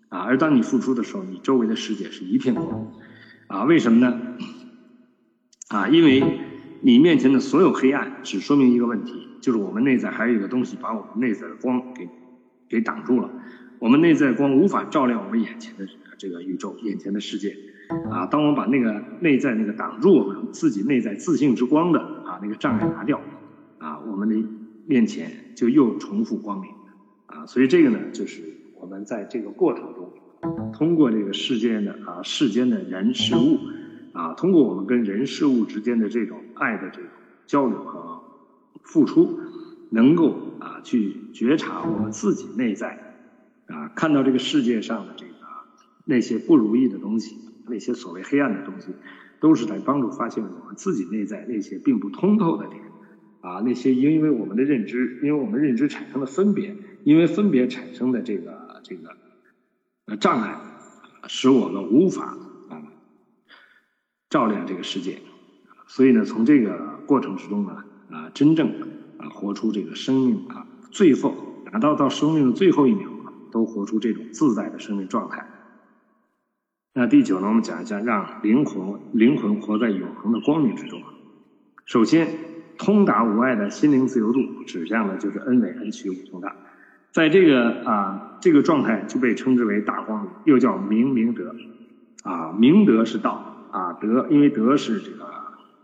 [0.09, 0.21] 啊！
[0.21, 2.93] 而当你付出的时候，你周围的世界是一片光
[3.49, 3.65] 啊！
[3.65, 4.21] 为什么呢？
[5.69, 6.41] 啊，因为
[6.81, 12.09] 你面前的所有黑暗只说明一个问题，就是我们内在还有一个东西把我们内在的光给
[12.69, 13.29] 给挡住了，
[13.79, 17.57] 我们内在光无法照亮我们眼前的这个宇宙、眼前的世界。
[18.11, 23.21] 啊，当我们把那个内在那个挡住我们自己内在自信之光的啊那个障碍拿掉，
[23.79, 24.49] 啊，我们的
[24.87, 26.71] 面前就又重复光明。
[27.27, 28.43] 啊，所以这个呢，就是
[28.81, 33.59] 我们在这个过程中，通过这个世间的啊世间的人事物，
[34.13, 37.09] 啊，通过我们跟人事物之间的这种爱的这种
[37.47, 38.21] 交流和
[38.83, 39.39] 付出，
[39.91, 43.06] 能够啊去觉察我们自己内在，
[43.67, 45.33] 啊，看到这个世界上的这个
[46.05, 47.37] 那些不如意的东西。
[47.69, 48.95] 那些所谓黑暗的东西，
[49.41, 52.81] 都是在帮助发现我们自己内在那些并不通透的点，
[53.41, 59.17] 啊，那些因为我们的认知，因为我们认知产生的分别，因为分别产生的这个这个
[60.05, 60.61] 呃障碍，
[61.27, 62.39] 使我们无法
[62.69, 62.85] 啊
[64.31, 65.19] 照亮这个世界。
[65.89, 68.71] 所以呢，从这个过程之中呢，啊，真正
[69.19, 71.35] 啊活出这个生命啊，最后
[71.73, 73.11] 达到到生命的最后一秒，
[73.57, 75.49] 都活出这种自在的生命状态。
[76.93, 81.01] 那第九呢，我们讲一下让灵魂灵魂活在永恒的光明之中。
[81.87, 82.29] 首先，
[82.77, 86.55] 通达无碍的心灵自由度指向的就是恩为恩趋无穷大，
[87.13, 91.57] 在这个啊这个状态就被称之为大光明，又叫明明德。
[92.25, 95.25] 啊，明德是道啊，德因为德是这个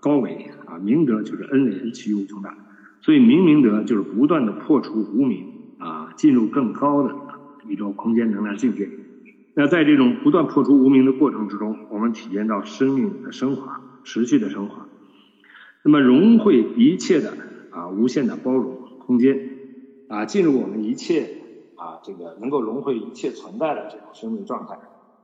[0.00, 2.54] 高维啊，明德就是恩为恩趋无穷大，
[3.00, 5.46] 所以明明德就是不断的破除无明
[5.78, 7.14] 啊，进入更高的
[7.66, 8.88] 宇宙空间能量境界。
[9.54, 14.86] 那在这种不断破除无名的过程之中，我们体验到生命的升华，持续的升华。
[15.82, 17.34] 那么融汇一切的
[17.70, 19.50] 啊，无限的包容空间
[20.08, 21.38] 啊，进入我们一切
[21.76, 24.78] 啊，这个能够融汇一切存在的这种生命状态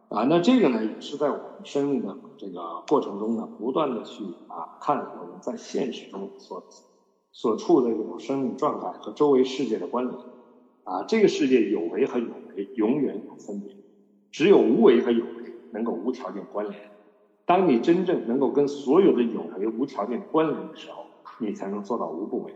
[0.08, 0.24] 啊。
[0.24, 6.64] 那这个呢，也是在我们生命的这个过程中呢，不断的去啊，看我们在现实中所
[7.32, 10.18] 所处的这种生命状态和周围世界的关联
[10.88, 11.04] 啊。
[11.06, 13.74] 这个世界有为和有为永远有分别。
[14.30, 16.78] 只有无为和有为能够无条件关联。
[17.46, 21.04] 当你真正能够跟所有的有为无条件关联的时候，
[21.38, 22.52] 你才能做到无不为。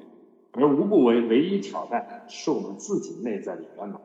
[0.53, 3.99] 而无不为唯一挑战的是我们自己内在的圆满。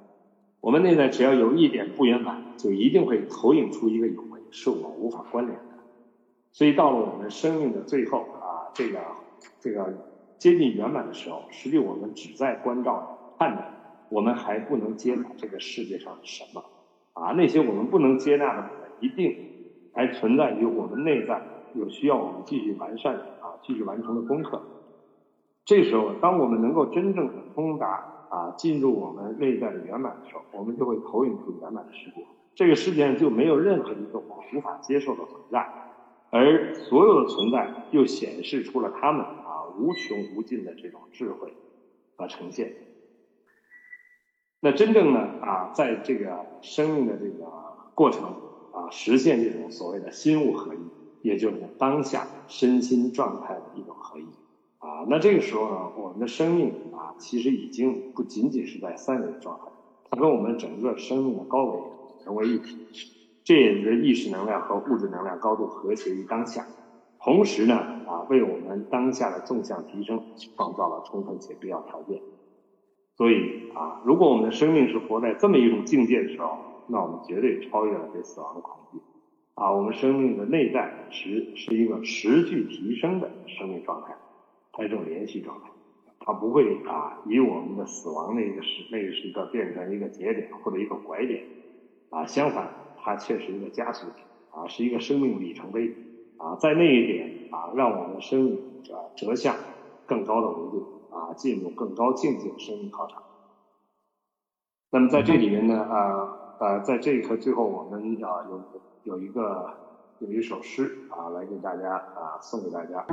[0.61, 5.63] 我们内在只要有一点不圆满，就一定会投影出一个有为，是我无法关联的。
[6.53, 8.99] 所以到了我们生命的最后啊，这个
[9.59, 9.93] 这个
[10.39, 13.63] 接近圆满的时候，实际我们只在关照看着，
[14.10, 16.64] 我们还不能接纳这个世界上的什么。
[17.14, 19.36] 啊，那些我们不能接纳的部分，一定
[19.93, 21.41] 还存在于我们内在，
[21.74, 24.62] 有需要我们继续完善啊，继续完成的功课。
[25.66, 27.88] 这时候，当我们能够真正的通达
[28.30, 32.26] 啊，进入我们内在的圆满的时候，我们就会投影出圆满的世界。
[32.53, 35.68] 这个世界上就没有任何一个我无法接受的存在，
[36.30, 41.53] 而所有的存在又显示出了他们啊无穷无尽的这种智慧
[42.16, 42.74] 和呈现。
[44.60, 47.45] 那真正呢啊，在这个生命的这个
[47.93, 48.24] 过程
[48.74, 50.80] 啊，实现这种所谓的心物合一，
[51.22, 54.26] 也就是当下身心状态的一种合一
[54.80, 55.05] 啊。
[55.08, 59.66] 那这个时候呢，我们的生命啊，其实已经不仅仅是在三维状态，
[60.10, 61.80] 它跟我们整个生命的高维
[62.24, 62.88] 成为一体，
[63.43, 66.66] 这也是意识能量和物质能量高度和谐于当下，
[67.20, 67.76] 同时呢
[68.08, 70.20] 啊，为我们当下的纵向提升
[70.55, 72.20] 创造了充分且必要条件。
[73.18, 78.99] 所以啊，如果我们的生命是活在这么一种境界的时候，那我们绝对超越了对死亡的恐惧。
[79.55, 84.15] 啊，我们生命的内在是是一个持续提升的生命状态，
[84.72, 85.72] 它一种连续状态，
[86.20, 91.43] 它不会啊以我们的死亡那个时那个时刻变成一个节点或者一个拐点，
[92.11, 95.91] 啊，相反，它却是一个加速点，啊，是一个生命里程碑，
[96.38, 98.55] 啊，在那一点啊，让我们的生命
[98.93, 99.55] 啊折向
[100.05, 100.96] 更高的维度。
[101.18, 103.24] 啊，进入更高境界的生命考场。
[104.91, 108.61] 那么在这里面呢，啊呃，在这一刻最后，我们啊有
[109.03, 109.74] 有一个
[110.20, 113.05] 有一首诗啊，来给大家啊送给大家。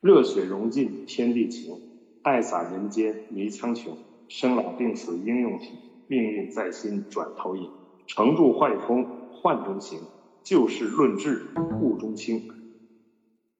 [0.00, 1.80] 热血融进天地情，
[2.22, 3.90] 爱洒人间迷苍穹。
[4.28, 7.70] 生老病死应用体，命运在心转投影。
[8.06, 10.00] 乘住坏空幻中行，
[10.42, 11.48] 就事论智
[11.80, 12.42] 悟中清。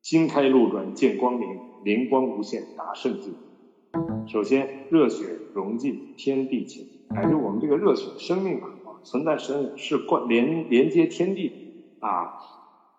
[0.03, 1.70] 心开路转见光明。
[1.83, 3.35] 灵光无限达圣境。
[4.27, 5.25] 首先，热血
[5.55, 11.53] 融进天地情，哎，就我们这个热血生命啊，存在生是关连连接天地
[12.01, 12.35] 啊。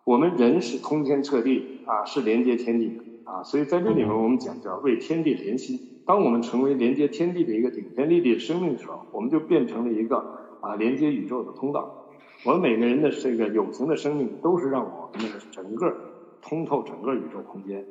[0.04, 3.44] 我们人是通天彻地啊，是连接天地的啊。
[3.44, 5.80] 所以在这里面，我们讲叫为天地连心。
[6.06, 10.18] 当我们成为连接天地的一个顶天立地的生命的时候，我们就变成了一个
[10.62, 12.08] 啊连接宇宙的通道。
[12.44, 15.96] 我们每个人的这个有形的生命，都是让我们整个。
[16.44, 17.86] 通透整个宇宙空间，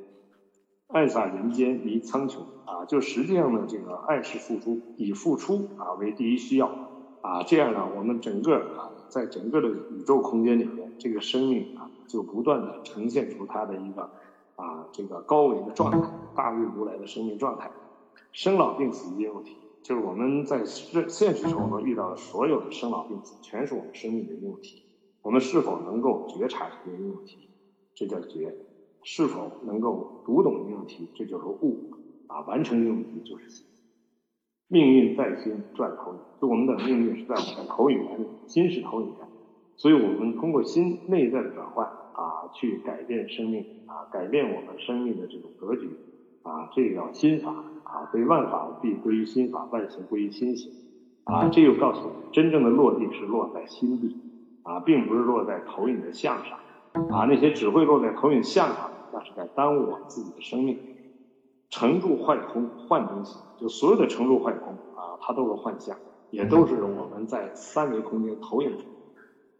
[0.92, 2.84] 爱洒人间弥苍穹啊！
[2.84, 6.66] 就实际上呢，这个爱是付出，以付出啊为第一需要
[7.20, 14.10] 啊，这样呢，我们整个啊，在整个的宇宙空间里面，这个生命啊，就不断的呈现出它的一个
[14.56, 17.70] 啊这个高维的状态，大日如来的生命状态，
[18.32, 24.82] 生老病死皆有体，就是我们在现实生活中遇到的所有的生老病死，全是我们生命的应用体。
[25.22, 27.50] 我们是否能够觉察这些应用题？
[27.94, 28.50] 这叫觉；
[29.02, 31.08] 是否能够读懂应用题？
[31.14, 31.90] 这就是悟。
[32.26, 33.66] 啊，完成应用题就是心。
[34.68, 39.28] 命运在心转投影，就我们的命运是在我们的投影源里，心是投影源。
[39.76, 45.88] 所以我们通过心内在的转换啊，去改变生命啊，改变我们生命的这种格局
[46.42, 47.52] 啊，这个叫心法
[47.84, 48.08] 啊。
[48.12, 50.70] 所以万法必归于心法，万行归于心行
[51.24, 51.48] 啊。
[51.48, 54.16] 这又告诉我们，真正的落地是落在心地。
[54.62, 56.58] 啊，并不是落在投影的像上，
[57.08, 60.78] 啊，那些只会落在投影像上，那是在耽误我们自己的生命。
[61.68, 65.96] 成住坏空，幻东西，就所有的成住坏空啊，它都是幻象，
[66.30, 68.84] 也都是我们在三维空间投影出。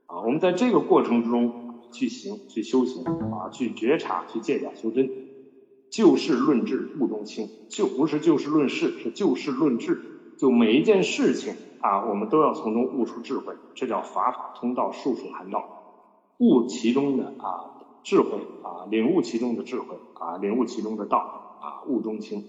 [0.07, 5.09] 啊，我们在这个过程之中去行，去修行，啊，去觉察，去借假修真，
[5.89, 10.03] 就事论智，悟中清，就不是就事论事，是就事论智，
[10.37, 11.55] 就每一件事情。
[11.81, 16.03] 啊，我们都要从中悟出智慧，这叫法法通道，术术含道，
[16.39, 21.19] 悟其中的啊智慧啊，领悟其中的智慧啊，领悟其中的道
[21.61, 22.45] 啊，悟中清，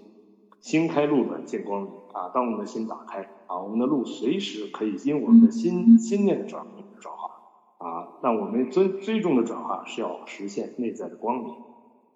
[0.60, 2.30] 心开路转见光明啊。
[2.34, 6.66] 当我们的心打开啊，我们的路随时可以因我们的心心念的转
[7.00, 7.32] 转化
[7.78, 8.08] 啊。
[8.22, 11.54] 但我们最最终的转化是要实现内在的光明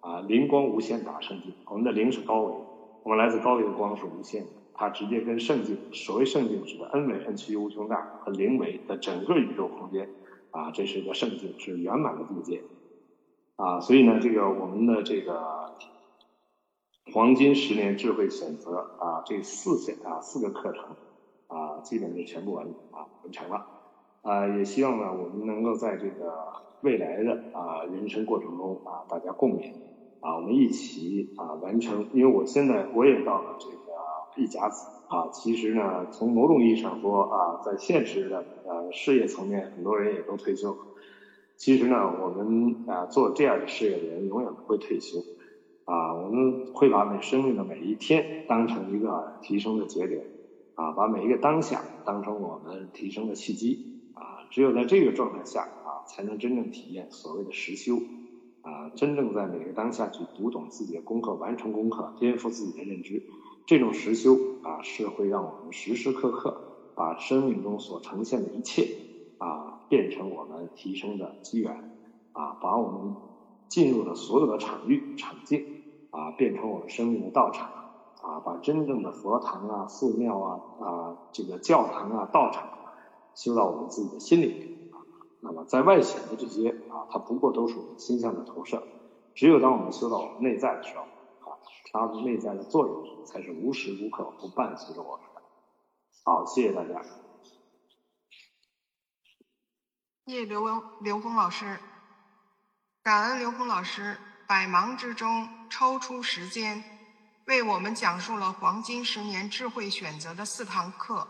[0.00, 1.52] 啊，灵光无限大圣境。
[1.66, 2.54] 我们的灵是高维，
[3.02, 4.48] 我们来自高维的光是无限的。
[4.78, 10.06] 它直接跟圣境，所谓圣境指的 n 维、n 趋无穷大和灵维的整个宇宙空间，
[10.50, 12.60] 啊，这是一个圣境，是圆满的境界，
[13.56, 15.72] 啊，所以呢，这个我们的这个
[17.12, 20.84] 黄金十年智慧选择啊，这四项啊四个课程
[21.48, 23.66] 啊，基本就全部完啊完成了，
[24.22, 26.32] 啊，也希望呢，我们能够在这个
[26.82, 29.72] 未来的啊人生过程中啊，大家共勉
[30.20, 33.76] 啊，我们一起啊完成，因为我现在我也到了这个。
[34.38, 40.76] 一甲子啊，其实呢，从某种意义上说啊，在现实的呃事业层面，很多人也都退休了。
[41.56, 45.24] 其实呢，我们啊做这样的事业的人永远不会退休。
[45.84, 50.26] 啊，我们会把每生命的每一天当成一个提升的节点。
[50.74, 54.10] 啊，把每一个当下当成我们提升的契机。
[54.14, 57.96] 啊，只有在这个状态下啊，才能真正体验所谓的实修。
[58.60, 63.22] 啊，真正在每个当下去读懂自己的功课，完成功课，颠覆自己的认知。
[63.64, 68.88] 这种实修啊，是会让我们时时刻刻把生命中所呈现的一切
[69.38, 71.98] 啊，变成我们提升的机缘
[72.32, 73.16] 啊，把我们
[73.68, 75.64] 进入的所有的场域场境
[76.10, 77.70] 啊，变成我们生命的道场
[78.22, 82.68] 啊，把真正的佛堂啊、寺庙啊、啊这个教堂啊、道场
[83.34, 85.02] 修到我们自己的心里啊。
[85.40, 88.82] 那么在外显的这些啊，它不过都是我们心象的投射。
[89.34, 91.02] 只有当我们修到我们内在的时候。
[91.02, 91.08] 啊
[91.92, 95.40] 它的内在的作用才是无时无刻不伴随着我们的。
[96.24, 97.00] 好，谢谢大家。
[100.28, 101.78] 谢谢刘文刘峰老师，
[103.04, 104.18] 感恩刘峰老师
[104.48, 106.82] 百忙之中抽出时间，
[107.44, 111.28] 为我们讲述了黄金十年智慧选择的四堂课，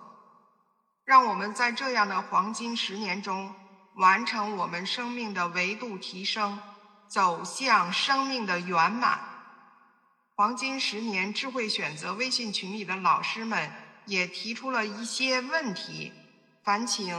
[1.05, 3.55] 让我们在这样的黄金十年中
[3.97, 6.59] 完成我们生命的维度提升，
[7.07, 9.21] 走向生命的圆满。
[10.37, 13.71] 黄金十年智慧选择微信群里的老师们
[14.07, 16.15] 也提出了一些问题，
[16.65, 17.15] 烦请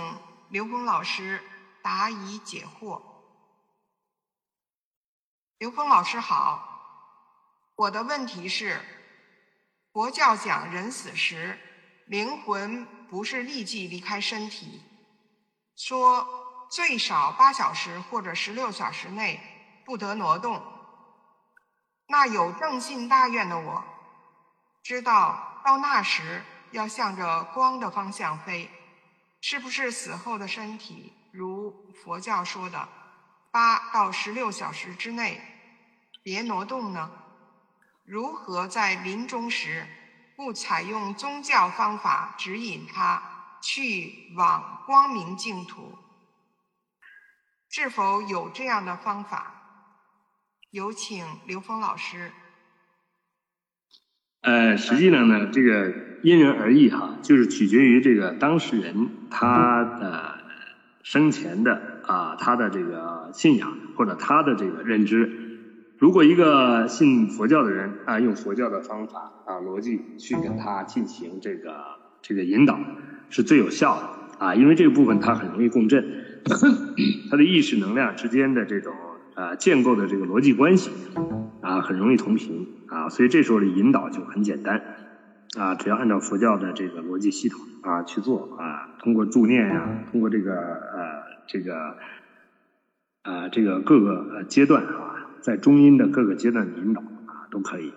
[0.50, 1.40] 刘峰老师
[1.88, 3.02] 答疑解惑。
[5.58, 6.82] 刘峰老师好，
[7.78, 8.82] 我的问题是：
[9.94, 11.58] 佛教讲人死时
[12.08, 14.84] 灵魂不是立即离开身体，
[15.78, 19.40] 说最少八小时或者十六小时内
[19.86, 20.62] 不得挪动。
[22.08, 23.82] 那有正信大愿的我，
[24.84, 28.70] 知道到那时要向着光的方向飞，
[29.40, 32.90] 是不是死后的身体如佛教说的
[33.52, 35.40] 八到十六小时之内
[36.24, 37.12] 别挪动呢？
[38.06, 39.86] 如何在临终时
[40.36, 43.22] 不采用宗教方法指引他
[43.62, 45.96] 去往光明净土？
[47.70, 49.54] 是否有这样的方法？
[50.72, 52.32] 有请刘峰老师。
[54.42, 60.37] 呃，实际上呢，这个因人而异哈，就是取决于这个当事人他的
[61.10, 65.32] 生前的啊，他的这个信仰或者他的这个认知。
[65.98, 71.78] 如果一个信佛教的人啊，用佛教的方法啊逻辑去跟他进行这个
[72.22, 72.78] 这个引导，
[73.30, 74.46] 是最有效的。
[74.46, 76.06] 啊，因为这个部分它很容易共振，
[77.32, 78.94] 他的意识能量之间的这种
[79.34, 80.92] 呃建构的这个逻辑关系
[81.62, 82.68] 啊，很容易同频。
[82.90, 84.82] 啊，所以这时候的引导就很简单。
[85.56, 91.98] 啊，只要按照佛教的这个逻辑系统啊去做啊，通过助念呀，通过这个呃这个
[93.24, 95.14] 呃这个各个呃阶段啊。
[95.40, 97.94] 在中阴的各个阶段引导啊都可以，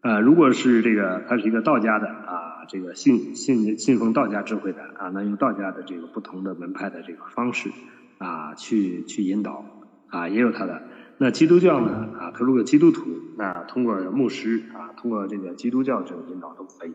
[0.00, 7.70] 啊，如果是这个他是一个道家的啊，这个信信信奉道家智慧的啊，那用道家的这个不同的门派的这个方式
[8.16, 9.66] 啊去去引导
[10.08, 10.80] 啊，也有他的。
[11.22, 16.94] 那基督教呢啊，他如果基督徒，那通过牧师啊，通过这个基督教这个引导都可以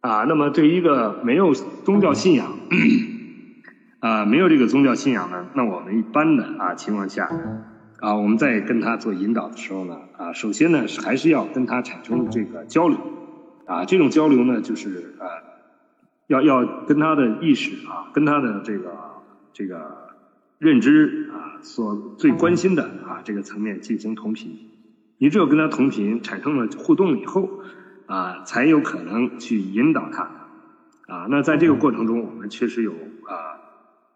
[0.00, 0.24] 啊。
[0.24, 2.52] 那么对于一个没有宗教信仰
[4.00, 7.30] 啊，没有这个宗教信仰呢，那我们一般的啊情况下。
[7.98, 12.98] 啊，我们在跟他做引导的时候呢，啊，首先呢还是要跟他产生这个交流，
[13.64, 15.26] 啊，这种交流呢就是呃，
[16.26, 18.92] 要要跟他的意识啊，跟他的这个
[19.54, 20.05] 这个
[20.58, 24.56] 认知啊，所最关心的啊这个层面进行同频，
[25.18, 27.48] 你只有跟他同频，产生了互动以后，
[28.06, 30.22] 啊，才有可能去引导他，
[31.06, 33.60] 啊，那在这个过程中，我们确实有啊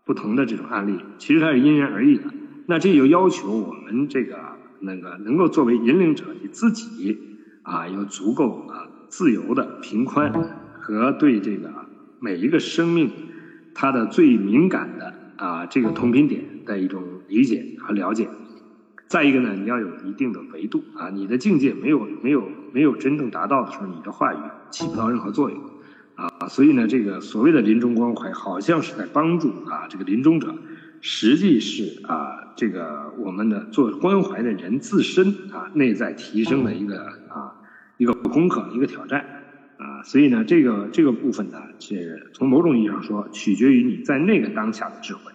[0.05, 2.24] 不同的这种案例，其实它是因人而异的。
[2.66, 4.38] 那这就要求我们这个
[4.78, 7.18] 那个能够作为引领者，你自己
[7.62, 10.32] 啊有足够啊自由的平宽
[10.80, 11.68] 和对这个
[12.18, 13.11] 每一个生命
[13.74, 18.28] 它的最敏感的啊这个同频点的一种理解和了解。
[19.09, 24.38] 再一个呢，你要有一定的维度啊，你的境界没有没有没有真正达到的时候，你的话语
[24.70, 25.59] 起不到任何作用
[26.14, 26.47] 啊。
[26.49, 30.55] 所以呢，这个所谓的临终关怀，好像是在帮助啊这个临终者。
[31.01, 37.57] 实际是啊，这个我们的做关怀的人自身啊，内在提升的一个啊
[37.97, 39.39] 一个功课，一个挑战
[40.05, 45.32] 所以呢，这个这个部分呢，是从某种意义上说，取决于你在那个当下的智慧。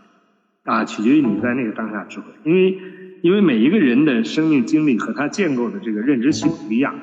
[0.63, 2.75] 啊，取决于你在那个当下智慧，因为
[3.21, 6.95] 因为每一个人的生命经历和他建构的这个认知系统不一样。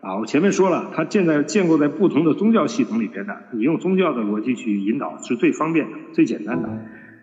[0.00, 6.68] 啊，我前面说了，他建在建构在不同的宗教系统里边的，你用宗教的逻辑去引导是最方便的、最简单的。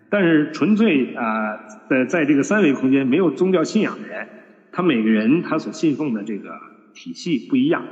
[0.08, 1.58] 但是纯粹啊，
[1.90, 4.26] 在在这个三维空间没有宗教信仰的人，
[4.72, 6.58] 他每个人他所信奉的这个
[6.94, 7.84] 体系不一样，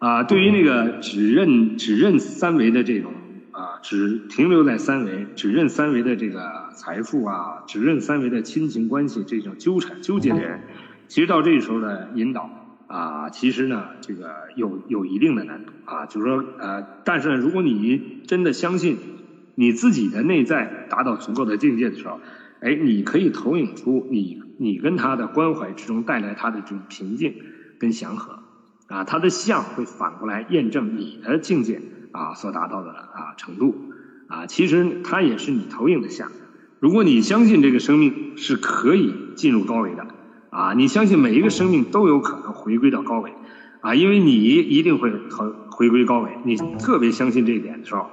[0.00, 3.12] 啊，对于那个只认只认三维的这种
[3.52, 10.62] 啊，只停留在三维，只认三维的这个财富啊，只认三维的亲情关系这种纠缠纠结的人，
[11.06, 12.50] 其实到这时候的引导
[12.88, 18.96] 啊，其实呢，这个有有一定的难度啊，就是说呃，但是呢，如果你真的相信。
[19.56, 22.18] 你自己的内在达到足够的境界的时候，
[22.60, 27.34] 哎，你可以投影出你你跟他的关怀之中带来他的这种平静
[27.78, 28.38] 跟祥和，
[28.90, 31.80] 啊，他的相会反过来验证你的境界
[32.12, 33.74] 啊所达到的啊程度，
[34.26, 36.30] 啊，其实他也是你投影的相。
[36.80, 40.06] 如果你相信这个生命是可以进入高维的，
[40.50, 43.32] 啊，你相信每一个生命都有可能回归到高维，
[43.80, 48.10] 啊，因为你一定会回回归高维，你特别相信这一点的时候。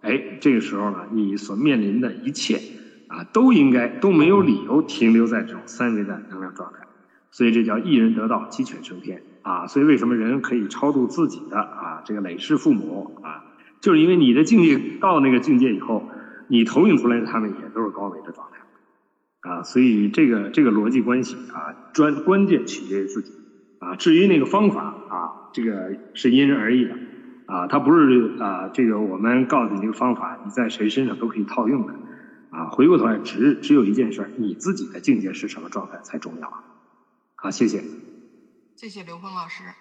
[0.00, 2.60] 哎，这个时候呢，你所面临的一切
[3.08, 6.86] 啊，都应该都没有理由停留在这种三维的能量状态，
[7.32, 9.66] 所以这叫一人得道，鸡犬升天啊。
[9.66, 13.44] 所以为什么人可以超度自己的啊这个累世父母啊，
[13.80, 16.08] 就是因为你的境界到那个境界以后，
[16.48, 19.62] 你投影出来的他们也都是高维的状态啊。
[19.62, 23.32] 所以这个这个逻辑关系啊，专关键取决于自己
[23.80, 23.96] 啊。
[23.96, 26.94] 至于那个方法啊，这个是因人而异的。
[27.48, 31.94] 啊，它不是啊，这个我们告诉你这个方法，你在谁身上都可以套用的，
[32.50, 36.62] 啊，回过头来只只有一件事，你自己的境界是什么状态才重要啊。
[37.36, 37.82] 好，谢谢。
[38.78, 39.74] 谢谢刘峰老师。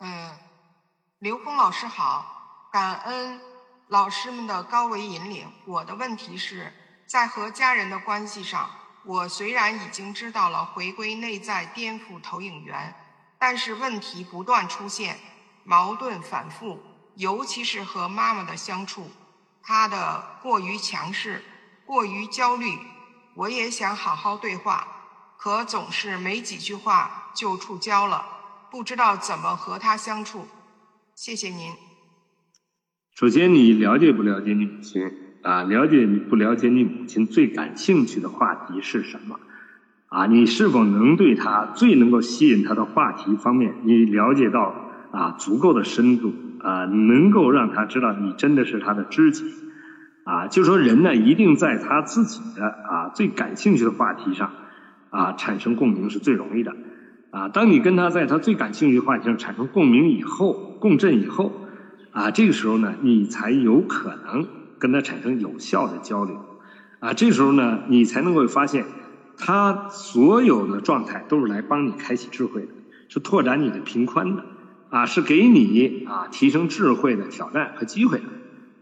[0.00, 0.38] 嗯，
[1.20, 3.40] 刘峰老师好，感恩
[3.88, 5.50] 老师们的高维引领。
[5.64, 6.70] 我的问题是
[7.06, 8.68] 在和家人的关系上，
[9.06, 12.94] 我虽然已经知道了回归内在颠覆投影源，
[13.38, 15.18] 但是问题不断出现。
[15.64, 16.78] 矛盾反复，
[17.14, 19.10] 尤其是和妈妈的相处，
[19.62, 21.42] 她的过于强势，
[21.86, 22.78] 过于焦虑。
[23.34, 24.86] 我也想好好对话，
[25.42, 28.22] 可总是没几句话就触礁了，
[28.70, 30.46] 不知道怎么和他相处。
[31.14, 31.72] 谢谢您。
[33.14, 35.02] 首先，你了解不了解你母亲
[35.42, 35.62] 啊？
[35.62, 39.40] 了解你不了解你母亲最感兴趣的话题是什么？
[40.08, 44.74] 啊，你是否能对她最能够吸引她的话题方面，你了解到？
[45.10, 49.44] 啊，足够的深度啊，能够让他知道你真的是他的知己
[50.24, 50.46] 啊。
[50.46, 54.52] 就说人呢，一定在他自己的啊最感兴趣的话题上
[55.10, 56.74] 啊产生共鸣是最容易的。
[57.30, 61.52] 啊，当你跟他在他最感兴趣的话题上产生共鸣以后，共振以后，
[62.10, 64.48] 啊，这个时候呢，你才有可能
[64.80, 66.44] 跟他产生有效的交流，
[66.98, 68.84] 啊，这时候呢，你才能够发现，
[69.36, 72.68] 他所有的状态都是来帮你开启智慧的，
[73.08, 74.44] 是拓展你的频宽的，
[74.88, 78.24] 啊，是给你啊提升智慧的挑战和机会的，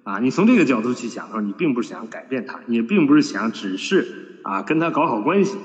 [0.04, 5.58] 啊，你从这个角度去想的时候，你并不是想改变他，也并不是想只是啊跟他搞好关系，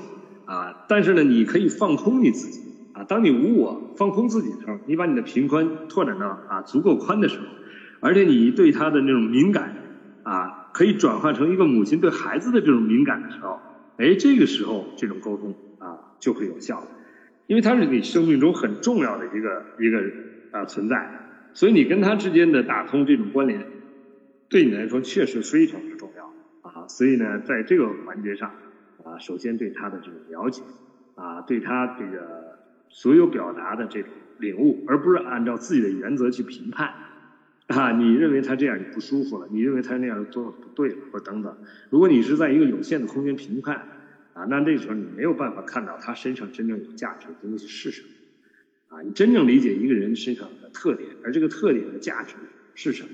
[0.88, 2.60] 但是呢，你可以放空你自己。
[2.92, 7.46] 啊，当你无我放空自己的时候，你把你的频宽拓展到啊足够宽的时候，
[7.98, 9.74] 而且你对他的那种敏感
[10.22, 13.58] 啊，可以转换成一个母亲对孩子的这种敏感的时候，
[13.96, 16.86] 哎，这个时候这种沟通啊就会有效，
[17.48, 20.00] 因为他是你生命中很重要的一个一个
[20.52, 21.10] 啊存在，
[21.52, 23.66] 所以你跟他之间的打通这种关联，
[24.48, 26.32] 对你来说确实非常之重要。
[26.62, 28.52] 啊，所以呢，在这个环节上
[29.04, 30.62] 啊，首先对他的这种了解
[31.14, 32.52] 啊，对他这个。
[32.90, 36.94] 所有表达的这种领悟，而不是按照自己的原则去评判，
[37.66, 41.56] 啊，你认为他这样你不舒服了，你认为他那样做不对了，或者等等。
[41.90, 43.82] 如果你是在一个有限的空间评判，
[44.32, 52.36] 啊，那这时候你没有办法看到他身上真正有价值的东西是什么，啊，你真正理解一个人身上的特点，而这个特点的价值
[52.76, 53.08] 是什么，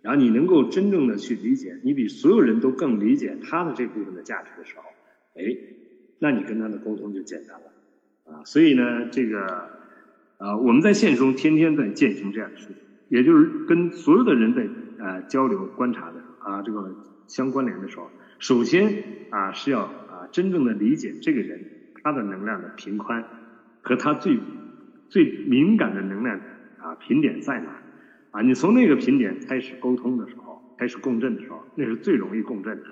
[0.00, 4.84] 然后你能够真正的去理解，你比所有人都更理解他的这部分的价值的时候，
[5.38, 5.56] 哎，
[6.18, 7.66] 那你跟他的沟通就简单了。
[8.30, 9.70] 啊，所以呢，这个，
[10.36, 12.76] 啊，我们在现实中天天在践行这样的事情，
[13.08, 16.94] 也就是跟所有的人在呃交流、观察的啊，这个
[17.26, 21.64] 相关联的时候，首先啊是要啊真正的理解这个人
[22.02, 23.24] 他的能量的频宽
[23.80, 24.38] 和他最
[25.08, 26.38] 最敏感的能量
[26.78, 27.80] 啊频点在哪
[28.30, 32.84] 啊，你从那个频点开始沟通的时候，开始共振的时候，那是最容易共振的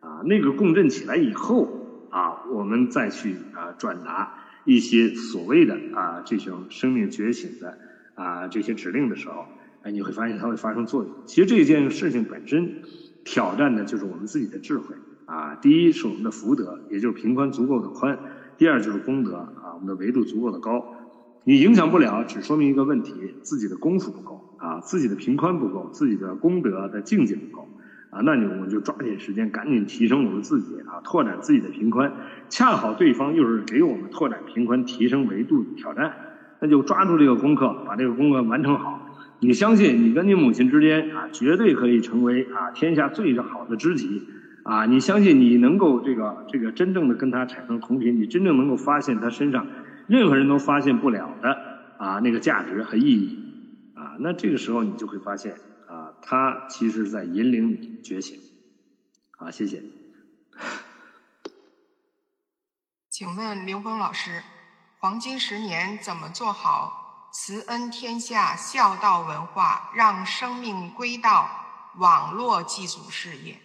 [0.00, 1.73] 啊，那个共振起来以后
[2.14, 4.34] 啊，我们再去啊转达。
[4.64, 7.76] 一些所谓的啊这种生命觉醒的
[8.14, 9.44] 啊这些指令的时候，
[9.82, 11.12] 哎，你会发现它会发生作用。
[11.26, 12.82] 其实这件事情本身
[13.24, 14.94] 挑战的就是我们自己的智慧
[15.26, 15.56] 啊。
[15.56, 18.16] 第一是我们的福德，也就是平宽足够的宽；
[18.56, 20.94] 第二就是功德啊，我们的维度足够的高。
[21.42, 27.68] 你影响不了，只说明一个问题：自己的功夫不够啊，自己的平宽不够，自己的功德的境界不够。
[28.14, 32.12] 啊，那你我们就抓紧时间，赶紧提升我们自己啊，拓展自己的频宽。
[32.48, 36.14] 恰好对方又是给我们拓展频宽、提升维度的挑战，
[36.60, 39.00] 那就抓住这个功课，把这个功课完成好。
[39.40, 44.22] 你相信你跟你母亲之间啊，绝对可以成为啊天下最好的知己
[44.62, 44.86] 啊！
[44.86, 49.66] 你相信你能够这个这个真正的跟他产生同频，你真正能够发现他身上
[50.06, 51.58] 任何人都发现不了的
[51.98, 53.38] 啊那个价值和意义
[53.94, 55.54] 啊，那这个时候你就会发现。
[56.26, 58.40] 他其实在引领你觉醒。
[59.32, 59.82] 好，谢谢。
[63.10, 64.42] 请问刘峰老师，
[64.98, 71.46] 黄金十年怎么做好慈恩天下、孝道文化，让生命归道
[71.98, 73.60] 网络祭祖事业？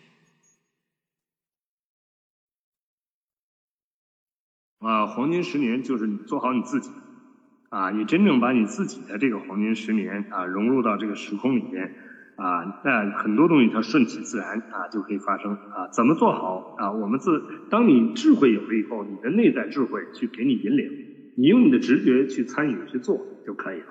[4.79, 6.91] 啊，黄金十年就是你做好你自己，
[7.69, 12.08] 啊，你真正把你自己的这个黄金十年啊融入到这个时空里边。
[12.39, 15.87] 啊，那很多东西它顺其自然啊，就可以发生啊。
[15.91, 16.91] 怎么做好啊？
[16.91, 20.89] 我们自当你智慧有了以后，你的内在智慧去给你引领，
[21.35, 23.85] 你用你的直觉去参与去做就可以了。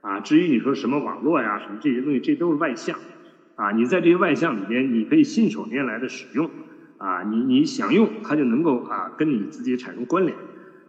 [0.00, 2.98] 啊，至于你说什么网络呀，什么这些东西，这都是外向。
[3.56, 6.50] 啊，你在这些外向里边，你可以信手拈来的使用。
[6.96, 10.36] 啊，你你想用它就能够啊跟你自己产生关联。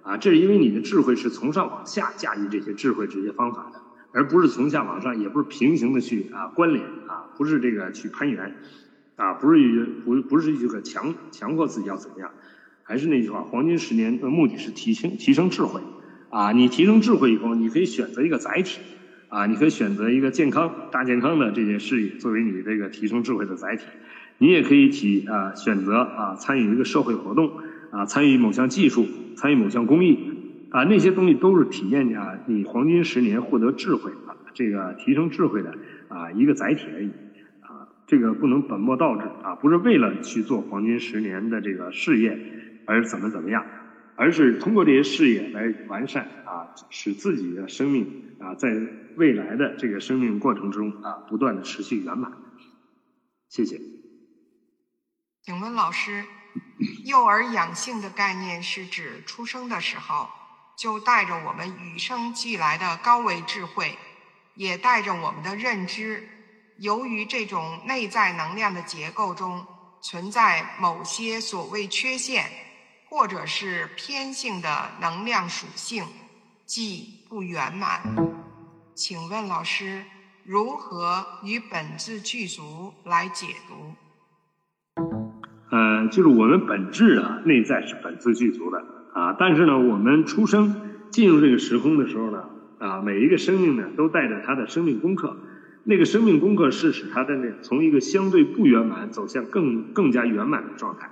[0.04, 3.80] 啊，这是因为你的智慧是从上往下驾驭这些智慧这些方法的。
[4.14, 8.56] 而不是从下往上，也不是平行的去啊关联啊，不是这个去攀援，
[9.16, 12.32] 啊，不是不不是这个强强迫自己要怎么样，
[12.84, 15.82] 还是那句话，黄金十年的目的是提升提升智慧，
[16.30, 18.82] 啊，你提升智慧以后，你可以选择一个载体，
[19.30, 23.86] 啊，你可以选择一个健康大健康的这件事业作为你这个提升智慧的载体，
[24.38, 27.52] 你也可以提啊选择啊参与一个社会活动，
[27.92, 29.08] 啊参与某项技术，
[29.38, 30.31] 参与某项公益。
[30.72, 35.77] 啊，那些东西都是体验啊，你黄金十年获得智慧啊，这个提升智慧的
[36.07, 37.10] 啊一个载体而已
[37.60, 42.39] 啊，这个不能本末倒置啊，不是为了去做黄金十年的这个事业
[42.85, 43.65] 而怎么怎么样，
[44.15, 48.69] 而是通过这些事业来完善啊，使自己的生命啊在
[49.18, 52.31] 未来的这个生命过程中啊不断的持续圆满。
[53.49, 53.77] 谢谢。
[55.41, 56.23] 请问老师，
[57.06, 60.30] 幼儿养性的概念是指出生的时候？
[60.82, 63.95] 就带着我们与生俱来的高维智慧，
[64.56, 66.28] 也带着我们的认知。
[66.80, 69.64] 由于这种内在能量的结构中
[70.02, 72.45] 存在某些所谓缺陷，
[73.08, 76.03] 或者是偏性的能量属性，
[76.66, 78.02] 即不圆满。
[78.95, 80.03] 请问老师，
[80.44, 83.94] 如何与本自具足来解读？
[85.70, 88.84] 呃，就是我们本质啊，内在是本自具足的
[89.14, 90.76] 啊，但是呢，我们出生
[91.10, 92.44] 进入这个时空的时候呢，
[92.80, 95.38] 啊，每一个生命呢，都带着他的生命功课。
[95.84, 101.10] 那个生命功课是使他的那从一个相对不圆满走向更更加圆满的状态。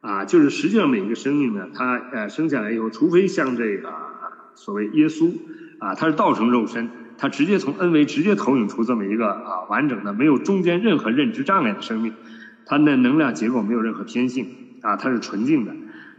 [0.00, 3.92] 啊，就是实际上每一个生命呢，他呃生下来以后，除非像这个
[4.54, 5.32] 所谓耶稣
[5.78, 6.88] 啊，他是道成肉身。
[7.18, 12.12] 他直接从 N 维直接投影出这么一个啊完整的没有中间任何认知障碍的生命，
[12.66, 14.46] 它的能量结构没有任何偏性
[14.82, 15.74] 啊，它是纯净的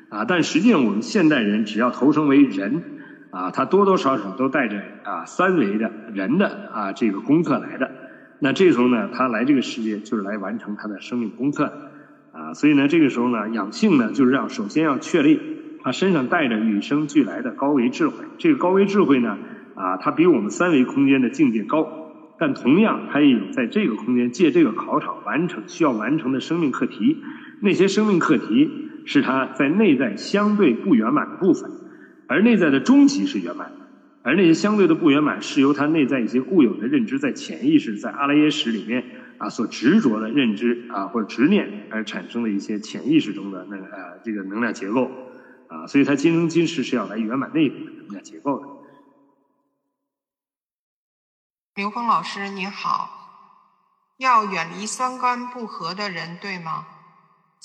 [0.10, 0.26] 啊。
[0.26, 2.84] 但实际上我们现代人只要投生为人
[3.32, 7.92] 啊，他多多少少都带着啊三维的人的啊这个功课来的。
[8.40, 11.72] 那这时候呢，他来这个世界就是来完成他的生命功课
[12.32, 12.54] 啊。
[12.54, 15.40] 所以呢，这个时候呢，养性呢就是让首先要确立
[15.84, 18.26] 他身上带着与生俱来的高维智慧。
[18.38, 19.38] 这个高维智慧呢。
[19.80, 21.88] 啊，它比我们三维空间的境界高，
[22.40, 27.22] 但同样它也有在这个空间借这个考场完成需要完成的生命课题。
[27.62, 31.72] 那些生命课题是它在内在相对不圆满的部分，
[32.28, 33.88] 而内在的终极是圆满的。
[34.24, 39.06] 而那些相对的不圆满是由它内在一些固有的认知，在潜意识、在阿赖耶识里面
[39.38, 45.10] 啊所执着的认知啊或者执念而产生的一些潜意识中的那个呃这个能量结构
[45.70, 48.68] 啊，所以它今生今世是要来圆满内部的能量结构的。
[51.76, 53.10] 刘峰老师您好，
[54.18, 56.86] 要远离三观不合的人，对吗？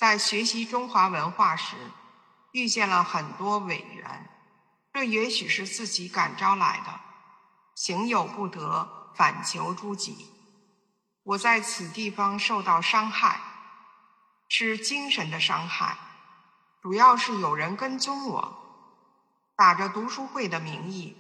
[0.03, 1.77] 在学习中华文化时，
[2.51, 4.29] 遇见了很多委员，
[4.93, 7.01] 这也许是自己感召来的。
[7.77, 10.27] 行有不得，反求诸己。
[11.23, 13.39] 我在此地方受到伤害，
[14.49, 15.97] 是精神的伤害，
[16.83, 18.59] 主要是有人跟踪我，
[19.55, 21.17] 打着读书会的名义，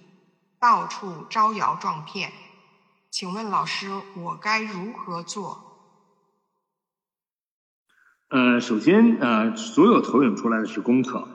[0.58, 2.32] 到处招摇撞骗。
[3.12, 5.71] 请问老师，我该如何做？
[8.32, 11.28] 呃，首先呃，所有投影出来的是功课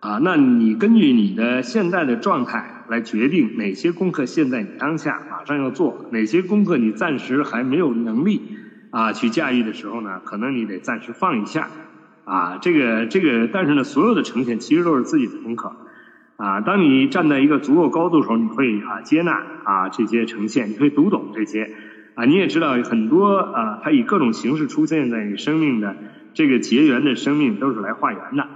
[0.00, 8.42] 啊，那你根据你的现在的状态来决定哪些功课现在你当下马上要做，哪些功课你暂时还没有能力
[8.90, 11.70] 啊去驾驭的时候呢，可能你得暂时放一下
[12.26, 12.58] 啊。
[12.58, 15.74] 这个这个，但是呢，所有的呈现其实都是自己的功课。
[16.36, 21.70] 啊，当你站在一个足够高度的时候，你会啊接纳啊这些呈现，你会读懂这些，
[22.16, 25.96] 啊你也知道很多啊，它以各种形式出现在你生命的
[26.34, 28.46] 这个结缘的生命都是来化缘的。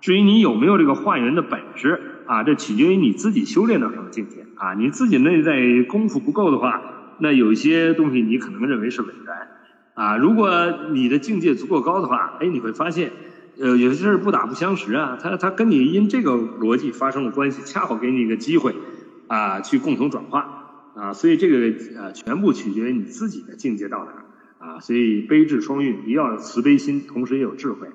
[0.00, 4.74] 至于你有没有这个化缘的本事啊，这取决于你自己修炼到什么境界啊。
[4.74, 6.82] 你自己内在功夫不够的话，
[7.20, 9.36] 那有一些东西你可能认为是伪缘
[9.94, 10.16] 啊。
[10.16, 10.50] 如果
[10.90, 13.12] 你的境界足够高的话，哎，你会发现。
[13.58, 18.74] 呃，有些事儿不打不相识啊，他他跟你因这个逻辑发生了关系，恰好给你一个机会，
[19.28, 24.12] 啊，去共同转化，啊，所以这个呃，全部取决于你自己的境界到哪，
[24.66, 27.88] 啊，所以悲智双运，你要有慈悲心，同时也有智慧，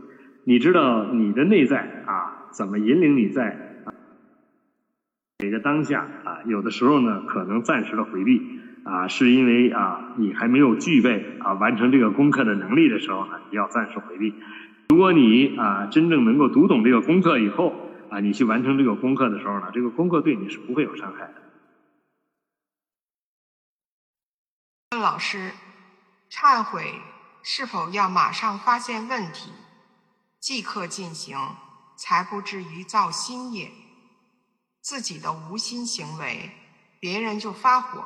[0.46, 3.84] 你知道你的内在啊，怎么引领你在
[5.40, 14.34] 每个当下啊，有的时候呢，可能暂时的回避，啊，是因为啊，你还没有具备啊完成这个功课的能力的时候呢，你要暂时回避。
[14.88, 17.76] 如果你啊真正能够读懂这个功课以后
[18.10, 21.34] 啊，你去完成这个功课的时候呢，这个功课对你是不会有伤害的。
[24.92, 25.52] 问老师，
[26.32, 27.02] 忏悔
[27.44, 29.52] 是否要马上发现问题，
[30.40, 31.38] 即刻进行，
[31.98, 33.72] 才不至于造新业？
[34.82, 36.50] 自己的无心行为，
[37.00, 38.04] 别人就发火，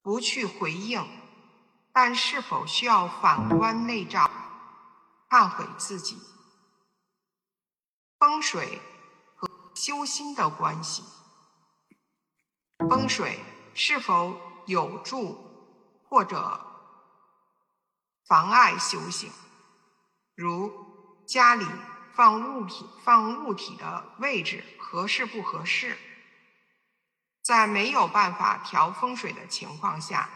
[0.00, 1.04] 不去回应，
[1.92, 4.30] 但是否需要反观内照？
[5.28, 6.18] 忏悔自己，
[8.18, 8.80] 风水
[9.34, 11.02] 和修心的关系。
[12.78, 13.40] 风水
[13.74, 15.51] 是否有助
[16.12, 16.60] 或者
[18.28, 19.30] 妨碍修行？
[20.34, 20.70] 如
[21.26, 21.64] 家里
[22.12, 25.96] 放物品、放物体的位置合适不合适？
[27.42, 30.28] 在没有办法调风水的情况下，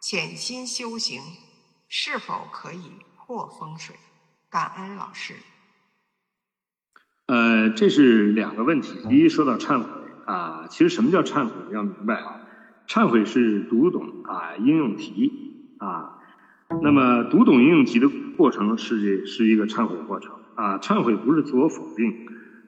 [0.00, 1.20] 潜心修行
[1.86, 3.94] 是否可以破风水？
[4.48, 5.36] 感恩老师。
[7.26, 9.06] 呃，这是两个问题。
[9.06, 9.90] 第一，说到忏悔
[10.24, 11.74] 啊，其实什么叫忏悔？
[11.74, 12.40] 要明白啊，
[12.90, 15.32] 忏悔是读懂啊应用题
[15.78, 16.18] 啊。
[16.82, 20.78] 那么读懂应用题的过程是是一个忏悔过程啊。
[20.78, 22.12] 忏悔不是自我否定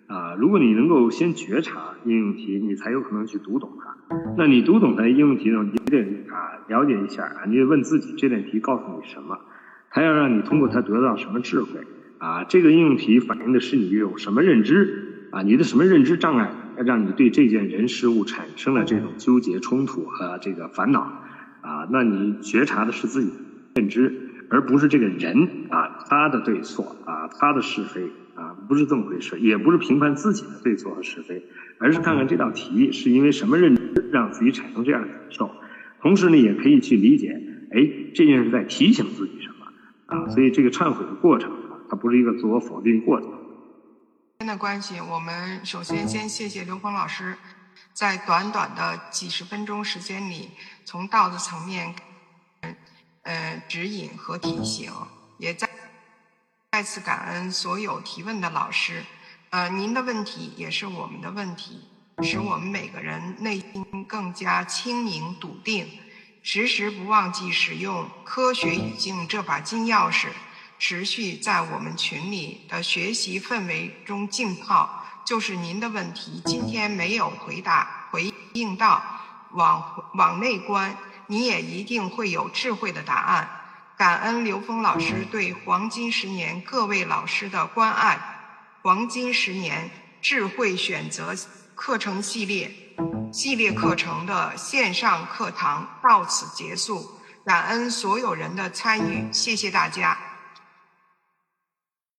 [0.06, 0.36] 啊。
[0.38, 4.16] 如果你能够先觉察应用题，你才有可能去读懂它。
[4.38, 5.98] 那你读懂它应用题呢，你得
[6.30, 9.36] 啊了解一下啊，你得问自己这道题告诉你什么。
[9.90, 11.80] 他要让你通过它得到什么智慧
[12.18, 12.44] 啊？
[12.44, 15.42] 这个应用题反映的是你有什么认知啊？
[15.42, 21.00] 你的什么认知障碍让你对这件人事物产生了这种纠结、冲突和这个烦恼
[21.60, 23.36] 啊，那你觉察的是自己的
[23.74, 24.12] 认知，
[24.48, 28.02] 而不是这个人啊他的对错啊他的是非
[28.34, 31.44] 啊，不是这么回事，也不是评判自己的对错和是非，
[31.78, 35.50] 而是看看这道题是因为什么认知让自己产生这样的感受，
[36.00, 37.40] 同时呢，也可以去理解，
[37.70, 39.66] 哎，这件事在提醒自己什么
[40.06, 43.30] 啊，所以这个忏悔的过程啊，它不是一个自我否定过程。
[44.42, 47.38] 间的关系，我们首先先谢谢刘峰老师，
[47.92, 50.50] 在短短的几十分钟时间里，
[50.84, 51.94] 从道的层面，
[53.22, 54.92] 呃，指引和提醒，
[55.38, 55.70] 也在
[56.72, 59.04] 再次感恩所有提问的老师。
[59.50, 61.88] 呃，您的问题也是我们的问题，
[62.24, 65.88] 使我们每个人内心更加清明笃定，
[66.42, 70.30] 时时不忘记使用科学语境这把金钥匙。
[70.84, 76.42] 持续在我们群里的学习氛围中浸泡，就是您的问题。
[76.44, 79.00] 今天没有回答回应到，
[79.52, 80.96] 往往内观，
[81.28, 83.48] 你也一定会有智慧的答案。
[83.96, 88.18] 感恩刘峰老师对黄金十年各位老师的关爱。
[88.82, 89.88] 黄金十年
[90.20, 91.32] 智慧选择
[91.76, 92.68] 课程系列
[93.32, 100.18] 系列课程的线上课堂到此结束，感恩所有人的参与，谢谢大家。